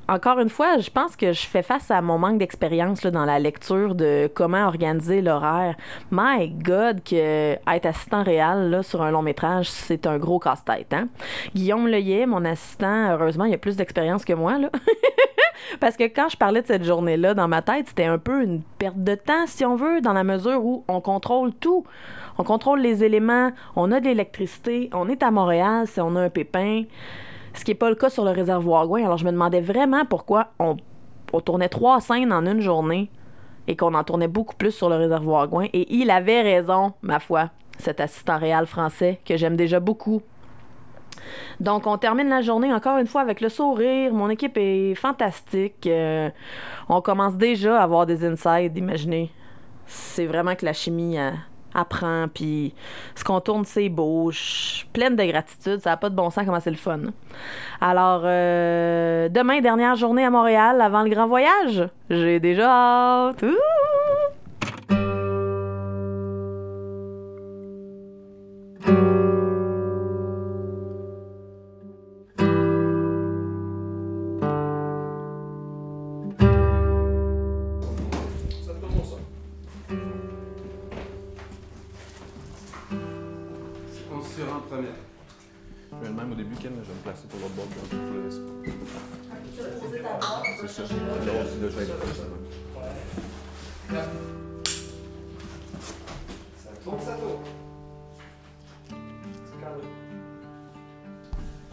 Encore 0.06 0.38
une 0.38 0.50
fois, 0.50 0.76
je 0.76 0.90
pense 0.90 1.16
que 1.16 1.32
je 1.32 1.46
fais 1.46 1.62
face 1.62 1.90
à 1.90 2.02
mon 2.02 2.18
manque 2.18 2.36
d'expérience 2.36 3.06
dans 3.06 3.24
la 3.24 3.38
lecture 3.38 3.94
de 3.94 4.30
comment 4.34 4.66
organiser 4.66 5.22
l'horaire. 5.22 5.76
My 6.10 6.50
God, 6.50 7.02
que 7.02 7.54
être 7.54 7.86
assistant 7.86 8.22
réel 8.22 8.68
là, 8.68 8.82
sur 8.82 9.00
un 9.00 9.10
long 9.10 9.22
métrage, 9.22 9.70
c'est 9.70 10.06
un 10.06 10.18
gros 10.18 10.38
casse-tête. 10.38 10.92
Hein? 10.92 11.08
Guillaume 11.54 11.88
Leyet, 11.88 12.26
mon 12.26 12.44
assistant, 12.44 13.12
heureusement, 13.12 13.46
il 13.46 13.54
a 13.54 13.58
plus 13.58 13.76
d'expérience 13.76 14.26
que 14.26 14.34
moi. 14.34 14.58
Là. 14.58 14.68
Parce 15.80 15.96
que 15.96 16.04
quand 16.04 16.28
je 16.28 16.36
parlais 16.36 16.62
de 16.62 16.66
cette 16.66 16.84
journée-là, 16.84 17.34
dans 17.34 17.48
ma 17.48 17.62
tête, 17.62 17.88
c'était 17.88 18.04
un 18.04 18.18
peu 18.18 18.42
une 18.42 18.62
perte 18.78 19.02
de 19.02 19.14
temps, 19.14 19.46
si 19.46 19.64
on 19.64 19.76
veut, 19.76 20.00
dans 20.00 20.12
la 20.12 20.24
mesure 20.24 20.64
où 20.64 20.84
on 20.88 21.00
contrôle 21.00 21.52
tout. 21.54 21.84
On 22.38 22.44
contrôle 22.44 22.80
les 22.80 23.04
éléments, 23.04 23.50
on 23.76 23.92
a 23.92 24.00
de 24.00 24.06
l'électricité, 24.06 24.90
on 24.92 25.08
est 25.08 25.22
à 25.22 25.30
Montréal 25.30 25.86
si 25.86 26.00
on 26.00 26.16
a 26.16 26.22
un 26.22 26.30
pépin, 26.30 26.84
ce 27.54 27.64
qui 27.64 27.72
n'est 27.72 27.76
pas 27.76 27.90
le 27.90 27.96
cas 27.96 28.10
sur 28.10 28.24
le 28.24 28.30
réservoir 28.30 28.86
Gouin. 28.86 29.04
Alors 29.04 29.18
je 29.18 29.24
me 29.24 29.32
demandais 29.32 29.60
vraiment 29.60 30.04
pourquoi 30.04 30.48
on, 30.58 30.76
tournait 31.40 31.68
trois 31.68 32.00
scènes 32.00 32.32
en 32.32 32.46
une 32.46 32.60
journée 32.60 33.10
et 33.68 33.76
qu'on 33.76 33.94
en 33.94 34.04
tournait 34.04 34.28
beaucoup 34.28 34.56
plus 34.56 34.72
sur 34.72 34.88
le 34.88 34.96
réservoir 34.96 35.48
Gouin. 35.48 35.66
Et 35.72 35.94
il 35.94 36.10
avait 36.10 36.42
raison, 36.42 36.94
ma 37.02 37.20
foi, 37.20 37.50
cet 37.78 38.00
assistant 38.00 38.38
réel 38.38 38.66
français 38.66 39.20
que 39.24 39.36
j'aime 39.36 39.56
déjà 39.56 39.80
beaucoup. 39.80 40.22
Donc, 41.60 41.86
on 41.86 41.98
termine 41.98 42.28
la 42.28 42.42
journée 42.42 42.72
encore 42.72 42.98
une 42.98 43.06
fois 43.06 43.20
avec 43.20 43.40
le 43.40 43.48
sourire. 43.48 44.12
Mon 44.12 44.30
équipe 44.30 44.56
est 44.56 44.94
fantastique. 44.94 45.86
Euh, 45.86 46.30
on 46.88 47.00
commence 47.00 47.36
déjà 47.36 47.80
à 47.80 47.82
avoir 47.82 48.06
des 48.06 48.24
insides, 48.24 48.76
imaginez. 48.76 49.30
C'est 49.86 50.26
vraiment 50.26 50.54
que 50.54 50.64
la 50.64 50.72
chimie 50.72 51.18
euh, 51.18 51.30
apprend, 51.74 52.26
puis 52.32 52.74
ce 53.14 53.24
qu'on 53.24 53.40
tourne, 53.40 53.64
c'est 53.64 53.88
beau. 53.88 54.30
Je 54.30 54.84
pleine 54.92 55.16
de 55.16 55.24
gratitude. 55.24 55.80
Ça 55.80 55.90
n'a 55.90 55.96
pas 55.96 56.10
de 56.10 56.14
bon 56.14 56.30
sens 56.30 56.44
comment 56.44 56.60
c'est 56.60 56.70
le 56.70 56.76
fun. 56.76 57.00
Alors, 57.80 58.22
euh, 58.24 59.28
demain, 59.28 59.60
dernière 59.60 59.96
journée 59.96 60.24
à 60.24 60.30
Montréal 60.30 60.80
avant 60.80 61.02
le 61.02 61.10
grand 61.10 61.26
voyage. 61.26 61.88
J'ai 62.08 62.40
déjà 62.40 62.68
hâte. 62.70 63.44
Se 84.36 84.42
rend 84.42 84.60
premier. 84.60 84.88
Je 85.92 85.96
vais 85.98 86.08
le 86.08 86.14
même 86.14 86.32
au 86.32 86.34
début, 86.34 86.54
Ken, 86.56 86.72
je 86.76 86.86
vais 86.88 86.94
me 86.94 87.00
placer 87.02 87.26
pour 87.28 87.40
l'autre 87.40 87.54
bord 87.54 87.66
de 87.66 87.70
je 87.90 87.96
le 87.96 88.24
laisse. 88.24 88.40
C'est 90.60 90.68
ça. 90.68 90.82
Là 90.82 91.42
aussi, 91.42 91.60
là, 91.60 91.68
je 91.68 91.76
vais 91.76 91.82
être 91.82 91.98
comme 92.00 92.14
ça. 92.14 92.24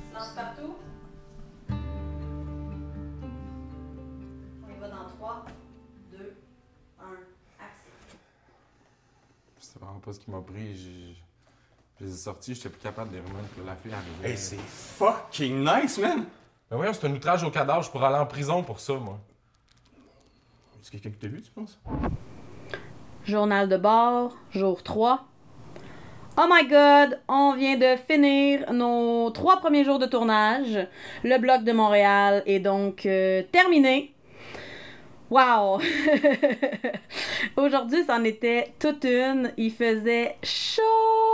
Silence 0.09 0.33
partout. 0.35 0.75
On 4.63 4.75
y 4.75 4.79
va 4.79 4.87
dans 4.89 5.05
3, 5.17 5.45
2, 6.11 6.35
1, 6.99 7.03
action. 7.59 8.17
C'est 9.59 9.79
vraiment 9.79 9.99
pas 9.99 10.13
ce 10.13 10.19
qui 10.19 10.31
m'a 10.31 10.41
pris. 10.41 10.75
J'ai- 10.75 11.15
Je 11.99 12.05
les 12.05 12.13
ai 12.13 12.17
sortis, 12.17 12.53
j'étais 12.53 12.69
plus 12.69 12.81
capable 12.81 13.09
de 13.09 13.15
les 13.15 13.21
remettre. 13.21 13.49
La 13.65 13.75
fille 13.75 13.91
arrivait. 13.91 14.29
Hey, 14.29 14.37
c'est 14.37 14.59
fucking 14.59 15.63
nice, 15.63 15.97
man! 15.97 16.25
Ben 16.69 16.77
voyons, 16.77 16.93
c'est 16.93 17.07
un 17.07 17.11
outrage 17.11 17.43
au 17.43 17.49
cadavre, 17.49 17.81
je 17.81 17.89
pourrais 17.89 18.07
aller 18.07 18.17
en 18.17 18.25
prison 18.25 18.61
pour 18.61 18.79
ça, 18.79 18.93
moi. 18.93 19.17
Est-ce 20.79 20.91
quelqu'un 20.91 21.09
qui 21.09 21.17
t'a 21.17 21.27
vu, 21.27 21.41
tu 21.41 21.51
penses? 21.51 21.79
Journal 23.25 23.67
de 23.67 23.77
bord, 23.77 24.35
jour 24.51 24.83
3. 24.83 25.25
Oh 26.39 26.45
my 26.47 26.67
god, 26.67 27.19
on 27.27 27.55
vient 27.55 27.77
de 27.77 27.95
finir 28.07 28.71
nos 28.71 29.31
trois 29.31 29.57
premiers 29.57 29.83
jours 29.83 29.97
de 29.97 30.05
tournage. 30.05 30.87
Le 31.23 31.39
bloc 31.39 31.63
de 31.63 31.71
Montréal 31.71 32.43
est 32.45 32.59
donc 32.59 33.07
euh, 33.07 33.41
terminé. 33.51 34.13
Wow! 35.31 35.81
Aujourd'hui, 37.57 38.03
c'en 38.05 38.23
était 38.23 38.71
toute 38.79 39.03
une. 39.03 39.51
Il 39.57 39.71
faisait 39.71 40.37
chaud! 40.43 41.26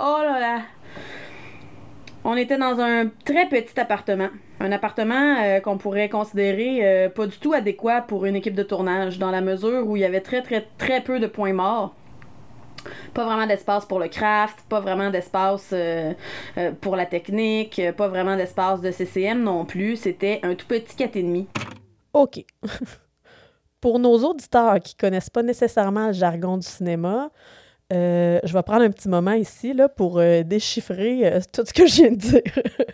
Oh 0.00 0.18
là 0.22 0.38
là! 0.38 0.62
On 2.22 2.36
était 2.36 2.56
dans 2.56 2.78
un 2.78 3.08
très 3.24 3.48
petit 3.48 3.80
appartement. 3.80 4.28
Un 4.60 4.70
appartement 4.70 5.36
euh, 5.42 5.58
qu'on 5.58 5.76
pourrait 5.76 6.08
considérer 6.08 6.86
euh, 6.86 7.08
pas 7.08 7.26
du 7.26 7.36
tout 7.36 7.52
adéquat 7.52 8.02
pour 8.02 8.24
une 8.24 8.36
équipe 8.36 8.54
de 8.54 8.62
tournage, 8.62 9.18
dans 9.18 9.32
la 9.32 9.40
mesure 9.40 9.88
où 9.88 9.96
il 9.96 10.00
y 10.00 10.04
avait 10.04 10.20
très 10.20 10.42
très 10.42 10.68
très 10.78 11.00
peu 11.00 11.18
de 11.18 11.26
points 11.26 11.52
morts. 11.52 11.96
Pas 13.12 13.24
vraiment 13.24 13.48
d'espace 13.48 13.86
pour 13.86 13.98
le 13.98 14.06
craft, 14.06 14.64
pas 14.68 14.78
vraiment 14.78 15.10
d'espace 15.10 15.70
euh, 15.72 16.14
pour 16.80 16.94
la 16.94 17.06
technique, 17.06 17.82
pas 17.96 18.06
vraiment 18.06 18.36
d'espace 18.36 18.80
de 18.80 18.92
CCM 18.92 19.42
non 19.42 19.64
plus. 19.64 19.96
C'était 19.96 20.38
un 20.44 20.54
tout 20.54 20.66
petit 20.66 20.94
4,5. 20.96 21.46
OK. 22.12 22.44
Pour 23.80 24.00
nos 24.00 24.24
auditeurs 24.24 24.80
qui 24.80 24.96
connaissent 24.96 25.30
pas 25.30 25.44
nécessairement 25.44 26.08
le 26.08 26.12
jargon 26.12 26.56
du 26.56 26.66
cinéma, 26.66 27.30
Euh, 27.90 28.38
je 28.44 28.52
vais 28.52 28.62
prendre 28.62 28.82
un 28.82 28.90
petit 28.90 29.08
moment 29.08 29.32
ici 29.32 29.74
pour 29.96 30.18
euh, 30.18 30.42
déchiffrer 30.42 31.26
euh, 31.26 31.40
tout 31.50 31.64
ce 31.64 31.72
que 31.72 31.86
je 31.86 31.94
viens 31.94 32.10
de 32.10 32.16
dire. 32.16 32.42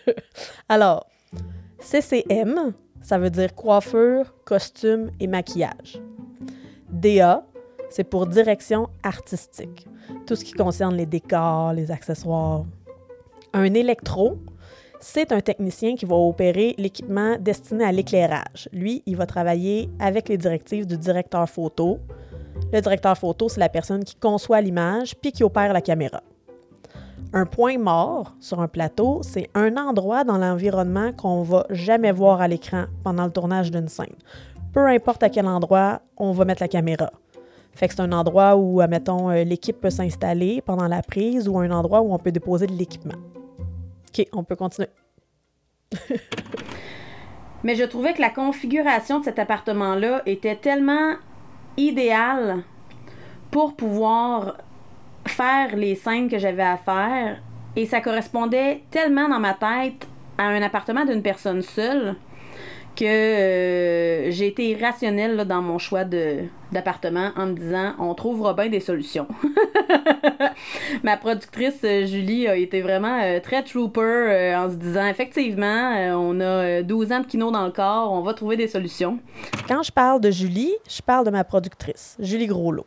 Alors, 0.68 1.08
CCM, 1.80 2.72
ça 3.02 3.18
veut 3.18 3.30
dire 3.30 3.54
coiffure, 3.56 4.32
costume 4.44 5.10
et 5.18 5.26
maquillage. 5.26 6.00
DA, 6.88 7.44
c'est 7.90 8.04
pour 8.04 8.28
direction 8.28 8.88
artistique. 9.02 9.86
Tout 10.26 10.36
ce 10.36 10.44
qui 10.44 10.52
concerne 10.52 10.94
les 10.94 11.06
décors, 11.06 11.72
les 11.72 11.90
accessoires. 11.90 12.64
Un 13.52 13.74
électro, 13.74 14.38
c'est 15.00 15.32
un 15.32 15.40
technicien 15.40 15.96
qui 15.96 16.06
va 16.06 16.14
opérer 16.14 16.74
l'équipement 16.78 17.36
destiné 17.38 17.84
à 17.84 17.90
l'éclairage. 17.90 18.68
Lui, 18.72 19.02
il 19.06 19.16
va 19.16 19.26
travailler 19.26 19.90
avec 19.98 20.28
les 20.28 20.38
directives 20.38 20.86
du 20.86 20.96
directeur 20.96 21.48
photo. 21.48 21.98
Le 22.72 22.80
directeur 22.80 23.16
photo, 23.16 23.48
c'est 23.48 23.60
la 23.60 23.68
personne 23.68 24.04
qui 24.04 24.14
conçoit 24.16 24.60
l'image 24.60 25.14
puis 25.16 25.32
qui 25.32 25.44
opère 25.44 25.72
la 25.72 25.80
caméra. 25.80 26.22
Un 27.32 27.46
point 27.46 27.78
mort 27.78 28.34
sur 28.38 28.60
un 28.60 28.68
plateau, 28.68 29.20
c'est 29.22 29.50
un 29.54 29.76
endroit 29.76 30.24
dans 30.24 30.38
l'environnement 30.38 31.12
qu'on 31.12 31.42
va 31.42 31.66
jamais 31.70 32.12
voir 32.12 32.40
à 32.40 32.48
l'écran 32.48 32.84
pendant 33.02 33.24
le 33.24 33.32
tournage 33.32 33.70
d'une 33.70 33.88
scène. 33.88 34.14
Peu 34.72 34.86
importe 34.86 35.22
à 35.22 35.30
quel 35.30 35.46
endroit 35.46 36.00
on 36.16 36.32
va 36.32 36.44
mettre 36.44 36.62
la 36.62 36.68
caméra. 36.68 37.10
Fait 37.72 37.88
que 37.88 37.94
c'est 37.94 38.02
un 38.02 38.12
endroit 38.12 38.54
où, 38.56 38.80
admettons, 38.80 39.30
euh, 39.30 39.42
l'équipe 39.42 39.80
peut 39.80 39.90
s'installer 39.90 40.62
pendant 40.62 40.86
la 40.86 41.02
prise 41.02 41.48
ou 41.48 41.58
un 41.58 41.70
endroit 41.72 42.02
où 42.02 42.14
on 42.14 42.18
peut 42.18 42.30
déposer 42.30 42.66
de 42.66 42.72
l'équipement. 42.72 43.18
OK, 44.08 44.26
on 44.32 44.44
peut 44.44 44.56
continuer. 44.56 44.90
Mais 47.64 47.74
je 47.74 47.84
trouvais 47.84 48.12
que 48.12 48.20
la 48.20 48.30
configuration 48.30 49.20
de 49.20 49.24
cet 49.24 49.38
appartement-là 49.38 50.22
était 50.26 50.56
tellement 50.56 51.14
idéale 51.76 52.62
pour 53.50 53.74
pouvoir 53.74 54.56
faire 55.26 55.76
les 55.76 55.94
scènes 55.94 56.28
que 56.28 56.38
j'avais 56.38 56.62
à 56.62 56.76
faire. 56.76 57.40
Et 57.76 57.86
ça 57.86 58.00
correspondait 58.00 58.82
tellement 58.90 59.28
dans 59.28 59.40
ma 59.40 59.54
tête 59.54 60.06
à 60.38 60.44
un 60.44 60.62
appartement 60.62 61.04
d'une 61.04 61.22
personne 61.22 61.62
seule 61.62 62.16
que 62.94 63.04
euh, 63.04 64.30
j'ai 64.30 64.46
été 64.46 64.70
irrationnelle 64.70 65.36
là, 65.36 65.44
dans 65.44 65.62
mon 65.62 65.78
choix 65.78 66.04
d'appartement 66.04 67.30
en 67.36 67.46
me 67.46 67.54
disant 67.54 67.94
on 67.98 68.14
trouvera 68.14 68.54
bien 68.54 68.68
des 68.68 68.80
solutions. 68.80 69.26
Ma 71.02 71.16
productrice 71.16 71.80
euh, 71.84 72.06
Julie 72.06 72.46
a 72.48 72.56
été 72.56 72.82
vraiment 72.82 73.20
euh, 73.22 73.40
très 73.40 73.62
trooper 73.62 74.54
en 74.56 74.70
se 74.70 74.76
disant 74.76 75.06
effectivement, 75.06 75.92
on 76.16 76.40
a 76.40 76.82
12 76.82 77.12
ans 77.12 77.20
de 77.20 77.26
kino 77.26 77.50
dans 77.50 77.64
le 77.64 77.72
corps, 77.72 78.12
on 78.12 78.22
va 78.22 78.34
trouver 78.34 78.56
des 78.56 78.68
solutions. 78.68 79.18
Quand 79.68 79.82
je 79.82 79.92
parle 79.92 80.20
de 80.20 80.30
Julie, 80.30 80.74
je 80.88 81.02
parle 81.02 81.26
de 81.26 81.30
ma 81.30 81.44
productrice, 81.44 82.16
Julie 82.20 82.46
Groslot. 82.46 82.86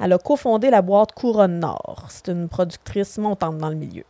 Elle 0.00 0.12
a 0.12 0.18
cofondé 0.18 0.70
la 0.70 0.82
boîte 0.82 1.12
Couronne 1.12 1.60
Nord. 1.60 2.06
C'est 2.08 2.28
une 2.28 2.48
productrice 2.48 3.16
montante 3.18 3.58
dans 3.58 3.68
le 3.68 3.76
milieu. 3.76 4.04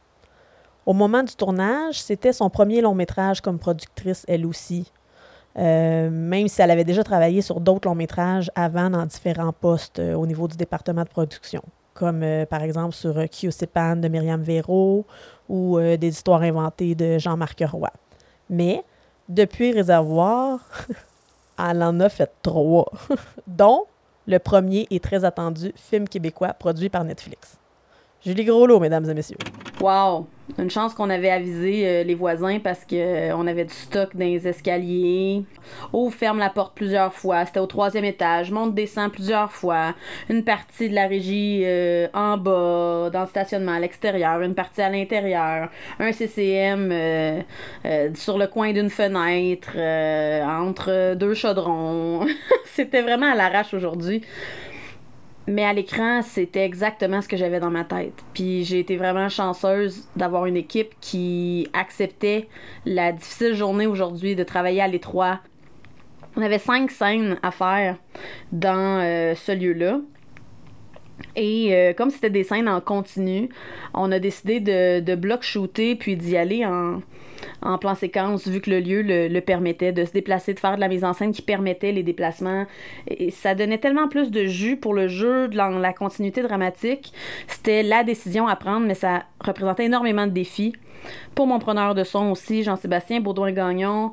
Au 0.87 0.93
moment 0.93 1.23
du 1.23 1.35
tournage, 1.35 2.03
c'était 2.03 2.33
son 2.33 2.51
premier 2.51 2.81
long 2.81 2.95
métrage 2.95 3.41
comme 3.41 3.59
productrice, 3.59 4.25
elle 4.29 4.45
aussi. 4.45 4.93
Euh, 5.57 6.11
même 6.11 6.49
si 6.49 6.61
elle 6.61 6.71
avait 6.71 6.85
déjà 6.85 7.05
travaillé 7.05 7.41
sur 7.41 7.61
d'autres 7.61 7.89
longs 7.89 7.95
métrages 7.95 8.51
avant 8.57 8.91
dans 8.91 9.07
différents 9.07 9.53
postes 9.53 10.01
euh, 10.01 10.15
au 10.15 10.27
niveau 10.27 10.49
du 10.49 10.57
département 10.57 11.05
de 11.05 11.09
production, 11.09 11.63
comme 11.95 12.23
euh, 12.25 12.45
par 12.45 12.63
exemple 12.63 12.95
sur 12.95 13.15
Pan 13.73 13.95
de 13.97 14.09
Myriam 14.09 14.43
Véro 14.43 15.07
ou 15.49 15.79
des 15.79 16.09
histoires 16.09 16.43
inventées 16.43 16.95
de 16.95 17.19
Jean-Marc 17.19 17.63
Roy. 17.71 17.91
Mais 18.51 18.83
depuis 19.29 19.73
Réservoir, 19.73 20.59
elle 21.59 21.83
en 21.83 22.01
a 22.01 22.09
fait 22.09 22.33
trois, 22.43 22.91
dont 23.47 23.85
le 24.27 24.39
premier 24.39 24.87
et 24.91 25.01
très 25.01 25.25
attendu 25.25 25.73
film 25.77 26.09
québécois 26.09 26.55
produit 26.55 26.89
par 26.89 27.05
Netflix. 27.05 27.59
Julie 28.25 28.45
Groslot, 28.45 28.81
mesdames 28.81 29.09
et 29.11 29.15
messieurs. 29.15 29.37
Wow! 29.81 30.27
Une 30.59 30.71
chance 30.71 30.95
qu'on 30.95 31.11
avait 31.11 31.31
avisé 31.31 31.87
euh, 31.87 32.03
les 32.05 32.15
voisins 32.15 32.59
parce 32.59 32.85
que 32.85 32.95
euh, 32.95 33.37
avait 33.37 33.65
du 33.65 33.75
stock 33.75 34.15
dans 34.15 34.25
les 34.25 34.47
escaliers. 34.47 35.43
Ouvre, 35.93 36.15
ferme 36.15 36.39
la 36.39 36.49
porte 36.49 36.75
plusieurs 36.75 37.13
fois. 37.13 37.45
C'était 37.45 37.61
au 37.61 37.67
troisième 37.67 38.05
étage. 38.05 38.51
Monte, 38.51 38.75
descend 38.75 39.11
plusieurs 39.11 39.51
fois. 39.51 39.95
Une 40.31 40.45
partie 40.45 40.89
de 40.89 40.95
la 40.95 41.07
régie 41.07 41.63
euh, 41.65 42.09
en 42.15 42.39
bas, 42.39 43.11
dans 43.11 43.23
le 43.23 43.27
stationnement 43.27 43.73
à 43.73 43.81
l'extérieur. 43.81 44.41
Une 44.43 44.55
partie 44.55 44.81
à 44.81 44.91
l'intérieur. 44.91 45.71
Un 45.99 46.13
CCM 46.13 46.93
sur 48.15 48.39
le 48.39 48.47
coin 48.47 48.73
d'une 48.73 48.91
fenêtre. 48.91 49.77
entre 49.77 51.15
deux 51.15 51.35
chaudrons. 51.35 52.27
C'était 52.65 53.03
vraiment 53.03 53.33
à 53.33 53.35
l'arrache 53.35 53.75
aujourd'hui. 53.75 54.23
Mais 55.47 55.65
à 55.65 55.73
l'écran, 55.73 56.23
c'était 56.23 56.65
exactement 56.65 57.21
ce 57.21 57.29
que 57.29 57.37
j'avais 57.37 57.61
dans 57.61 57.71
ma 57.71 57.85
tête. 57.85 58.15
Puis 58.33 58.65
j'ai 58.65 58.79
été 58.79 58.97
vraiment 58.97 59.29
chanceuse 59.29 60.09
d'avoir 60.17 60.47
une 60.47 60.57
équipe 60.57 60.93
qui 61.01 61.69
acceptait 61.75 62.49
la 62.87 63.13
difficile 63.13 63.55
journée 63.55 63.87
aujourd'hui 63.87 64.37
de 64.37 64.43
travailler 64.43 64.81
à 64.81 64.89
l'étroit. 64.89 65.41
On 66.37 66.43
avait 66.43 66.59
cinq 66.59 66.91
scènes 66.91 67.39
à 67.43 67.51
faire 67.51 67.97
dans 68.53 69.01
euh, 69.01 69.35
ce 69.35 69.53
lieu-là. 69.53 70.01
Et 71.37 71.75
euh, 71.75 71.93
comme 71.93 72.11
c'était 72.11 72.31
des 72.31 72.45
scènes 72.45 72.69
en 72.69 72.81
continu, 72.81 73.49
on 73.93 74.11
a 74.13 74.19
décidé 74.19 74.61
de, 74.61 75.01
de 75.01 75.15
bloc 75.15 75.43
shooter 75.43 75.97
puis 75.97 76.17
d'y 76.17 76.37
aller 76.37 76.65
en, 76.65 77.01
en 77.63 77.79
plan 77.79 77.95
séquence, 77.95 78.47
vu 78.47 78.61
que 78.61 78.71
le 78.71 78.81
lieu 78.81 79.03
le, 79.03 79.41
permettait, 79.41 79.93
de 79.93 80.05
se 80.05 80.13
déplacer, 80.13 80.55
de 80.55 80.61
faire 80.61 80.77
de 80.77 80.81
la 80.81 80.89
mise 80.89 81.05
en 81.05 81.13
scène 81.13 81.33
qui 81.33 81.43
permettait 81.43 81.93
les 81.93 82.03
déplacements. 82.03 82.67
Et 83.09 83.31
ça 83.31 83.55
donnait 83.55 83.79
tellement 83.79 84.09
plus 84.09 84.31
de 84.31 84.45
jus 84.45 84.77
pour 84.77 84.95
le 84.95 85.09
jeu, 85.09 85.49
de 85.49 85.57
la, 85.57 85.93
continuité 85.93 86.43
dramatique. 86.43 87.13
C'était 87.49 87.83
la 87.83 88.05
décision 88.05 88.47
à 88.47 88.57
prendre, 88.57 88.87
mais 88.87 88.95
ça 88.95 89.25
représentait 89.41 89.87
énormément 89.87 90.27
de 90.27 90.33
défis. 90.33 90.75
Pour 91.35 91.47
mon 91.47 91.59
preneur 91.59 91.95
de 91.95 92.05
son 92.05 92.31
aussi, 92.31 92.63
Jean-Sébastien 92.63 93.21
Baudouin-Gagnon. 93.21 94.13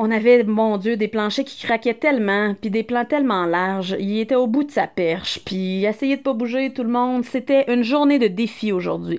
On 0.00 0.12
avait, 0.12 0.44
mon 0.44 0.76
Dieu, 0.76 0.96
des 0.96 1.08
planchers 1.08 1.44
qui 1.44 1.60
craquaient 1.66 1.92
tellement, 1.92 2.54
puis 2.54 2.70
des 2.70 2.84
plans 2.84 3.04
tellement 3.04 3.46
larges. 3.46 3.96
Il 3.98 4.20
était 4.20 4.36
au 4.36 4.46
bout 4.46 4.62
de 4.62 4.70
sa 4.70 4.86
perche, 4.86 5.40
puis 5.44 5.84
essayait 5.84 6.18
de 6.18 6.22
pas 6.22 6.34
bouger 6.34 6.72
tout 6.72 6.84
le 6.84 6.88
monde. 6.88 7.24
C'était 7.24 7.64
une 7.66 7.82
journée 7.82 8.20
de 8.20 8.28
défis 8.28 8.70
aujourd'hui. 8.70 9.18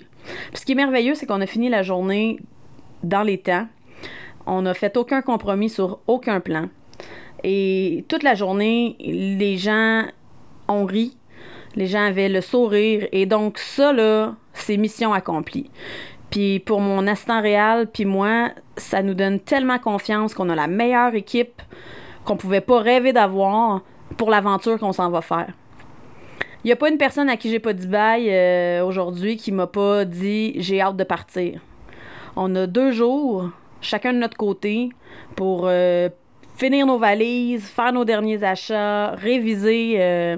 ce 0.53 0.63
qui 0.63 0.71
est 0.71 0.75
merveilleux, 0.75 1.15
c'est 1.15 1.25
qu'on 1.25 1.41
a 1.41 1.45
fini 1.47 1.67
la 1.67 1.83
journée 1.83 2.39
dans 3.03 3.23
les 3.23 3.39
temps. 3.39 3.67
On 4.45 4.61
n'a 4.61 4.73
fait 4.73 4.95
aucun 4.95 5.21
compromis 5.21 5.69
sur 5.69 5.99
aucun 6.07 6.39
plan. 6.39 6.69
Et 7.43 8.05
toute 8.07 8.23
la 8.23 8.35
journée, 8.35 8.95
les 9.01 9.57
gens 9.57 10.05
ont 10.69 10.85
ri. 10.85 11.17
Les 11.75 11.87
gens 11.87 12.05
avaient 12.05 12.29
le 12.29 12.39
sourire. 12.39 13.05
Et 13.11 13.25
donc, 13.25 13.57
ça, 13.57 13.91
là, 13.91 14.37
c'est 14.53 14.77
mission 14.77 15.11
accomplie. 15.11 15.69
Puis 16.29 16.59
pour 16.59 16.79
mon 16.79 17.07
assistant 17.07 17.41
réel, 17.41 17.87
puis 17.91 18.05
moi, 18.05 18.49
ça 18.77 19.01
nous 19.01 19.13
donne 19.13 19.39
tellement 19.39 19.79
confiance 19.79 20.33
qu'on 20.33 20.49
a 20.49 20.55
la 20.55 20.67
meilleure 20.67 21.15
équipe 21.15 21.61
qu'on 22.23 22.37
pouvait 22.37 22.61
pas 22.61 22.79
rêver 22.79 23.13
d'avoir 23.13 23.81
pour 24.17 24.29
l'aventure 24.29 24.77
qu'on 24.79 24.93
s'en 24.93 25.09
va 25.09 25.21
faire. 25.21 25.53
Il 26.63 26.67
n'y 26.67 26.73
a 26.73 26.75
pas 26.75 26.89
une 26.89 26.97
personne 26.97 27.29
à 27.29 27.37
qui 27.37 27.49
j'ai 27.49 27.59
pas 27.59 27.73
dit 27.73 27.87
bye 27.87 28.29
euh, 28.29 28.83
aujourd'hui 28.83 29.37
qui 29.37 29.51
m'a 29.51 29.67
pas 29.67 30.05
dit 30.05 30.53
j'ai 30.57 30.81
hâte 30.81 30.97
de 30.97 31.03
partir. 31.03 31.61
On 32.35 32.53
a 32.55 32.67
deux 32.67 32.91
jours, 32.91 33.49
chacun 33.81 34.13
de 34.13 34.19
notre 34.19 34.37
côté, 34.37 34.89
pour 35.35 35.63
euh, 35.65 36.09
finir 36.59 36.85
nos 36.85 36.97
valises, 36.97 37.65
faire 37.69 37.93
nos 37.93 38.03
derniers 38.03 38.43
achats, 38.43 39.11
réviser 39.11 39.95
euh, 39.97 40.37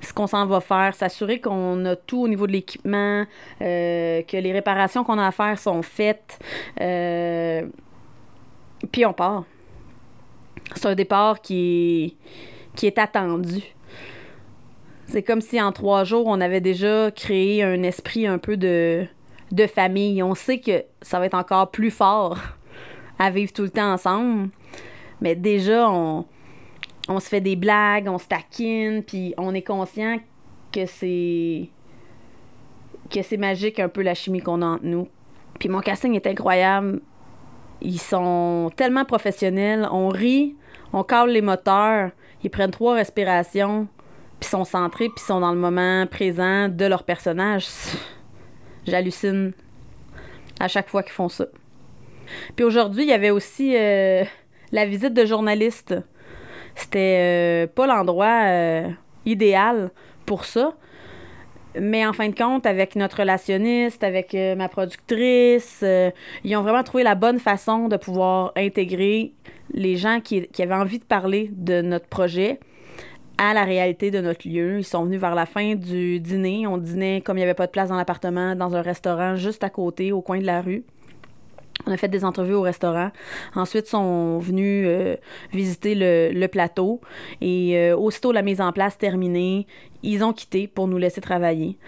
ce 0.00 0.14
qu'on 0.14 0.26
s'en 0.26 0.46
va 0.46 0.60
faire, 0.60 0.94
s'assurer 0.94 1.40
qu'on 1.40 1.84
a 1.84 1.94
tout 1.94 2.22
au 2.22 2.28
niveau 2.28 2.46
de 2.46 2.52
l'équipement, 2.52 3.26
euh, 3.60 4.22
que 4.22 4.36
les 4.36 4.52
réparations 4.52 5.04
qu'on 5.04 5.18
a 5.18 5.26
à 5.26 5.30
faire 5.30 5.58
sont 5.58 5.82
faites. 5.82 6.38
puis 8.90 9.04
on 9.04 9.12
part. 9.12 9.44
C'est 10.74 10.86
un 10.86 10.94
départ 10.94 11.40
qui 11.40 12.16
qui 12.74 12.86
est 12.86 12.98
attendu. 12.98 13.60
C'est 15.06 15.22
comme 15.22 15.40
si 15.40 15.60
en 15.60 15.72
trois 15.72 16.04
jours, 16.04 16.26
on 16.26 16.40
avait 16.40 16.60
déjà 16.60 17.10
créé 17.10 17.62
un 17.62 17.82
esprit 17.82 18.26
un 18.26 18.38
peu 18.38 18.56
de, 18.56 19.04
de 19.50 19.66
famille. 19.66 20.22
On 20.22 20.34
sait 20.34 20.60
que 20.60 20.84
ça 21.02 21.18
va 21.18 21.26
être 21.26 21.34
encore 21.34 21.70
plus 21.70 21.90
fort 21.90 22.38
à 23.18 23.30
vivre 23.30 23.52
tout 23.52 23.62
le 23.62 23.70
temps 23.70 23.92
ensemble. 23.92 24.50
Mais 25.20 25.34
déjà, 25.34 25.90
on, 25.90 26.24
on 27.08 27.20
se 27.20 27.28
fait 27.28 27.40
des 27.40 27.56
blagues, 27.56 28.08
on 28.08 28.18
se 28.18 28.26
taquine, 28.26 29.02
puis 29.02 29.34
on 29.36 29.54
est 29.54 29.62
conscient 29.62 30.18
que 30.72 30.86
c'est 30.86 31.68
que 33.10 33.22
c'est 33.22 33.38
magique 33.38 33.80
un 33.80 33.88
peu 33.88 34.02
la 34.02 34.14
chimie 34.14 34.40
qu'on 34.40 34.60
a 34.60 34.66
entre 34.66 34.84
nous. 34.84 35.08
Puis 35.58 35.68
mon 35.68 35.80
casting 35.80 36.14
est 36.14 36.26
incroyable. 36.26 37.00
Ils 37.80 38.00
sont 38.00 38.70
tellement 38.76 39.06
professionnels. 39.06 39.88
On 39.90 40.08
rit, 40.08 40.56
on 40.92 41.02
cale 41.04 41.30
les 41.30 41.40
moteurs, 41.40 42.10
ils 42.42 42.50
prennent 42.50 42.70
trois 42.70 42.94
respirations, 42.94 43.88
puis 44.40 44.48
sont 44.48 44.64
centrés, 44.64 45.08
puis 45.08 45.24
sont 45.24 45.40
dans 45.40 45.52
le 45.52 45.58
moment 45.58 46.06
présent 46.06 46.68
de 46.68 46.84
leur 46.84 47.04
personnage. 47.04 47.66
J'hallucine 48.86 49.52
à 50.60 50.68
chaque 50.68 50.88
fois 50.88 51.02
qu'ils 51.02 51.12
font 51.12 51.28
ça. 51.28 51.46
Puis 52.56 52.64
aujourd'hui, 52.64 53.04
il 53.04 53.08
y 53.08 53.12
avait 53.12 53.30
aussi 53.30 53.74
euh, 53.76 54.24
la 54.72 54.86
visite 54.86 55.14
de 55.14 55.24
journalistes. 55.24 55.94
C'était 56.74 57.64
euh, 57.64 57.66
pas 57.66 57.86
l'endroit 57.86 58.42
euh, 58.44 58.88
idéal 59.26 59.90
pour 60.26 60.44
ça. 60.44 60.74
Mais 61.78 62.06
en 62.06 62.12
fin 62.12 62.28
de 62.28 62.34
compte, 62.34 62.66
avec 62.66 62.96
notre 62.96 63.18
relationniste, 63.18 64.02
avec 64.02 64.34
euh, 64.34 64.54
ma 64.56 64.68
productrice, 64.68 65.84
ils 66.44 66.56
ont 66.56 66.62
vraiment 66.62 66.82
trouvé 66.82 67.02
la 67.02 67.14
bonne 67.14 67.38
façon 67.38 67.88
de 67.88 67.96
pouvoir 67.96 68.52
intégrer 68.56 69.32
les 69.72 69.96
gens 69.96 70.20
qui 70.20 70.48
avaient 70.58 70.74
envie 70.74 70.98
de 70.98 71.04
parler 71.04 71.50
de 71.52 71.82
notre 71.82 72.06
projet 72.06 72.58
à 73.38 73.54
la 73.54 73.64
réalité 73.64 74.10
de 74.10 74.20
notre 74.20 74.48
lieu. 74.48 74.78
Ils 74.78 74.84
sont 74.84 75.04
venus 75.04 75.20
vers 75.20 75.34
la 75.34 75.46
fin 75.46 75.76
du 75.76 76.20
dîner. 76.20 76.66
On 76.66 76.76
dînait 76.76 77.20
comme 77.20 77.36
il 77.36 77.40
n'y 77.40 77.44
avait 77.44 77.54
pas 77.54 77.66
de 77.66 77.70
place 77.70 77.88
dans 77.88 77.96
l'appartement, 77.96 78.56
dans 78.56 78.74
un 78.74 78.82
restaurant 78.82 79.36
juste 79.36 79.62
à 79.62 79.70
côté, 79.70 80.12
au 80.12 80.20
coin 80.20 80.40
de 80.40 80.46
la 80.46 80.60
rue. 80.60 80.84
On 81.88 81.90
a 81.90 81.96
fait 81.96 82.08
des 82.08 82.22
entrevues 82.22 82.52
au 82.52 82.60
restaurant. 82.60 83.10
Ensuite, 83.54 83.86
sont 83.86 84.38
venus 84.38 84.84
euh, 84.86 85.16
visiter 85.52 85.94
le, 85.94 86.46
plateau. 86.48 87.00
Et 87.40 87.78
euh, 87.78 87.96
aussitôt 87.96 88.30
la 88.30 88.42
mise 88.42 88.60
en 88.60 88.72
place 88.72 88.98
terminée, 88.98 89.66
ils 90.02 90.22
ont 90.22 90.34
quitté 90.34 90.66
pour 90.66 90.86
nous 90.86 90.98
laisser 90.98 91.22
travailler. 91.22 91.78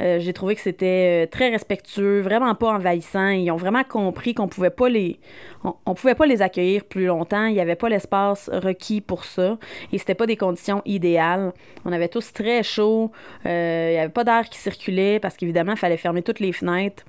Euh, 0.00 0.18
J'ai 0.18 0.32
trouvé 0.32 0.54
que 0.54 0.62
c'était 0.62 1.26
très 1.26 1.50
respectueux, 1.50 2.20
vraiment 2.20 2.54
pas 2.54 2.72
envahissant. 2.72 3.28
Ils 3.28 3.50
ont 3.50 3.56
vraiment 3.56 3.84
compris 3.84 4.32
qu'on 4.32 4.48
pouvait 4.48 4.70
pas 4.70 4.88
les, 4.88 5.20
on, 5.62 5.94
pouvait 5.94 6.14
pas 6.14 6.24
les 6.24 6.40
accueillir 6.40 6.84
plus 6.84 7.04
longtemps. 7.04 7.44
Il 7.44 7.54
y 7.54 7.60
avait 7.60 7.76
pas 7.76 7.90
l'espace 7.90 8.48
requis 8.50 9.02
pour 9.02 9.26
ça. 9.26 9.58
Et 9.92 9.98
c'était 9.98 10.14
pas 10.14 10.26
des 10.26 10.36
conditions 10.36 10.80
idéales. 10.86 11.52
On 11.84 11.92
avait 11.92 12.08
tous 12.08 12.32
très 12.32 12.62
chaud. 12.62 13.12
Il 13.44 13.50
y 13.50 13.98
avait 13.98 14.08
pas 14.08 14.24
d'air 14.24 14.48
qui 14.48 14.58
circulait 14.58 15.20
parce 15.20 15.36
qu'évidemment, 15.36 15.72
il 15.72 15.78
fallait 15.78 15.98
fermer 15.98 16.22
toutes 16.22 16.40
les 16.40 16.52
fenêtres. 16.52 17.04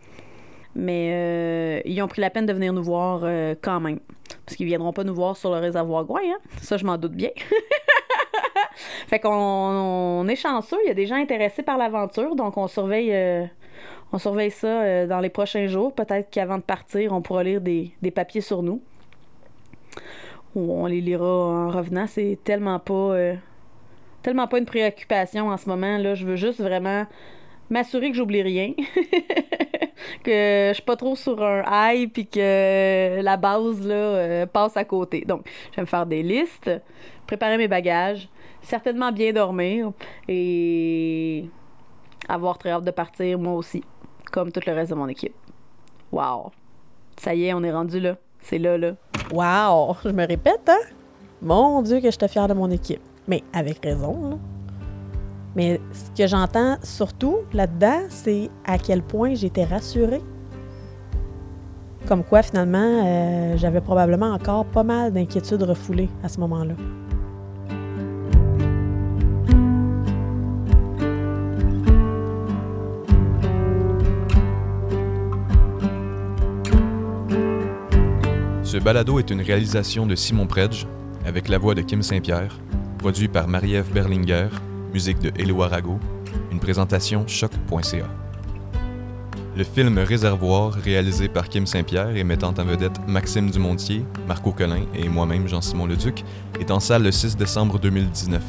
Mais 0.75 1.11
euh, 1.13 1.81
ils 1.85 2.01
ont 2.01 2.07
pris 2.07 2.21
la 2.21 2.29
peine 2.29 2.45
de 2.45 2.53
venir 2.53 2.73
nous 2.73 2.83
voir 2.83 3.21
euh, 3.23 3.55
quand 3.61 3.79
même. 3.79 3.99
Parce 4.45 4.55
qu'ils 4.55 4.67
viendront 4.67 4.93
pas 4.93 5.03
nous 5.03 5.13
voir 5.13 5.35
sur 5.35 5.51
le 5.51 5.59
réservoir 5.59 6.05
Gouin, 6.05 6.21
hein? 6.23 6.39
Ça, 6.61 6.77
je 6.77 6.85
m'en 6.85 6.97
doute 6.97 7.11
bien. 7.13 7.29
fait 9.07 9.19
qu'on 9.19 9.29
on 9.29 10.27
est 10.27 10.35
chanceux. 10.35 10.77
Il 10.85 10.87
y 10.87 10.91
a 10.91 10.93
des 10.93 11.05
gens 11.05 11.15
intéressés 11.15 11.63
par 11.63 11.77
l'aventure. 11.77 12.35
Donc, 12.35 12.57
on 12.57 12.67
surveille, 12.67 13.13
euh, 13.13 13.45
on 14.13 14.17
surveille 14.17 14.51
ça 14.51 15.05
dans 15.07 15.19
les 15.19 15.29
prochains 15.29 15.67
jours. 15.67 15.93
Peut-être 15.93 16.29
qu'avant 16.29 16.57
de 16.57 16.63
partir, 16.63 17.11
on 17.11 17.21
pourra 17.21 17.43
lire 17.43 17.59
des, 17.59 17.91
des 18.01 18.11
papiers 18.11 18.41
sur 18.41 18.63
nous. 18.63 18.81
Ou 20.55 20.71
on 20.73 20.85
les 20.85 21.01
lira 21.01 21.25
en 21.25 21.69
revenant. 21.69 22.07
C'est 22.07 22.39
tellement 22.43 22.79
pas... 22.79 23.15
tellement 24.23 24.47
pas 24.47 24.57
une 24.57 24.65
préoccupation 24.65 25.49
en 25.49 25.57
ce 25.57 25.67
moment. 25.67 25.97
Là. 25.97 26.15
Je 26.15 26.25
veux 26.25 26.37
juste 26.37 26.61
vraiment 26.61 27.05
m'assurer 27.71 28.11
que 28.11 28.17
j'oublie 28.17 28.43
rien. 28.43 28.73
que 30.23 30.69
je 30.69 30.73
suis 30.73 30.83
pas 30.83 30.95
trop 30.95 31.15
sur 31.15 31.41
un 31.41 31.63
high 31.67 32.11
puis 32.11 32.27
que 32.27 33.21
la 33.21 33.37
base 33.37 33.85
là, 33.85 33.95
euh, 33.95 34.45
passe 34.45 34.77
à 34.77 34.83
côté. 34.83 35.23
Donc, 35.25 35.47
je 35.71 35.77
vais 35.77 35.81
me 35.81 35.87
faire 35.87 36.05
des 36.05 36.21
listes, 36.21 36.69
préparer 37.25 37.57
mes 37.57 37.67
bagages, 37.67 38.29
certainement 38.61 39.11
bien 39.11 39.33
dormir 39.33 39.91
et 40.27 41.49
avoir 42.27 42.57
très 42.57 42.71
hâte 42.71 42.83
de 42.83 42.91
partir 42.91 43.39
moi 43.39 43.53
aussi, 43.53 43.83
comme 44.31 44.51
tout 44.51 44.61
le 44.65 44.73
reste 44.73 44.91
de 44.91 44.95
mon 44.95 45.07
équipe. 45.07 45.33
Wow! 46.11 46.51
Ça 47.17 47.33
y 47.33 47.45
est, 47.45 47.53
on 47.53 47.63
est 47.63 47.71
rendu 47.71 47.99
là. 47.99 48.17
C'est 48.41 48.57
là, 48.57 48.77
là. 48.77 48.93
Wow! 49.31 49.95
Je 50.03 50.09
me 50.09 50.27
répète, 50.27 50.67
hein? 50.67 50.79
Mon 51.41 51.81
Dieu, 51.81 52.01
que 52.01 52.11
j'étais 52.11 52.27
fière 52.27 52.47
de 52.47 52.53
mon 52.53 52.69
équipe. 52.69 53.01
Mais 53.27 53.43
avec 53.53 53.83
raison, 53.83 54.31
là. 54.31 54.37
Mais 55.55 55.81
ce 55.91 56.21
que 56.21 56.27
j'entends 56.27 56.77
surtout 56.83 57.39
là-dedans, 57.53 58.01
c'est 58.09 58.49
à 58.65 58.77
quel 58.77 59.01
point 59.01 59.33
j'étais 59.35 59.65
rassurée. 59.65 60.21
Comme 62.07 62.23
quoi, 62.23 62.41
finalement, 62.41 63.03
euh, 63.05 63.57
j'avais 63.57 63.81
probablement 63.81 64.31
encore 64.31 64.65
pas 64.65 64.83
mal 64.83 65.13
d'inquiétudes 65.13 65.63
refoulées 65.63 66.09
à 66.23 66.29
ce 66.29 66.39
moment-là. 66.39 66.73
Ce 78.63 78.77
balado 78.77 79.19
est 79.19 79.29
une 79.29 79.41
réalisation 79.41 80.05
de 80.05 80.15
Simon 80.15 80.47
Predge, 80.47 80.87
avec 81.25 81.49
la 81.49 81.57
voix 81.57 81.75
de 81.75 81.81
Kim 81.81 82.01
Saint-Pierre, 82.01 82.57
produit 82.99 83.27
par 83.27 83.49
Marie-Ève 83.49 83.91
Berlinger, 83.91 84.47
musique 84.93 85.19
de 85.19 85.31
Éloi 85.37 85.65
Arago, 85.67 85.99
une 86.51 86.59
présentation 86.59 87.25
choc.ca. 87.27 88.07
Le 89.55 89.63
film 89.63 89.97
Réservoir, 89.99 90.73
réalisé 90.73 91.27
par 91.27 91.49
Kim 91.49 91.65
Saint-Pierre 91.65 92.15
et 92.15 92.23
mettant 92.23 92.53
en 92.57 92.63
vedette 92.63 92.99
Maxime 93.07 93.49
Dumontier, 93.49 94.05
Marco 94.27 94.51
Collin 94.51 94.85
et 94.95 95.09
moi-même 95.09 95.47
Jean-Simon 95.47 95.87
Leduc, 95.87 96.23
est 96.59 96.71
en 96.71 96.79
salle 96.79 97.03
le 97.03 97.11
6 97.11 97.35
décembre 97.35 97.79
2019. 97.79 98.41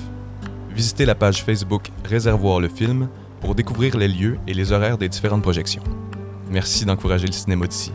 Visitez 0.75 1.05
la 1.05 1.15
page 1.15 1.45
Facebook 1.45 1.91
Réservoir 2.05 2.61
le 2.61 2.69
film 2.69 3.09
pour 3.41 3.55
découvrir 3.55 3.97
les 3.97 4.09
lieux 4.09 4.39
et 4.47 4.55
les 4.55 4.73
horaires 4.73 4.99
des 4.99 5.09
différentes 5.09 5.43
projections. 5.43 5.83
Merci 6.51 6.85
d'encourager 6.85 7.27
le 7.27 7.33
cinéma 7.33 7.67
d'ici. 7.67 7.93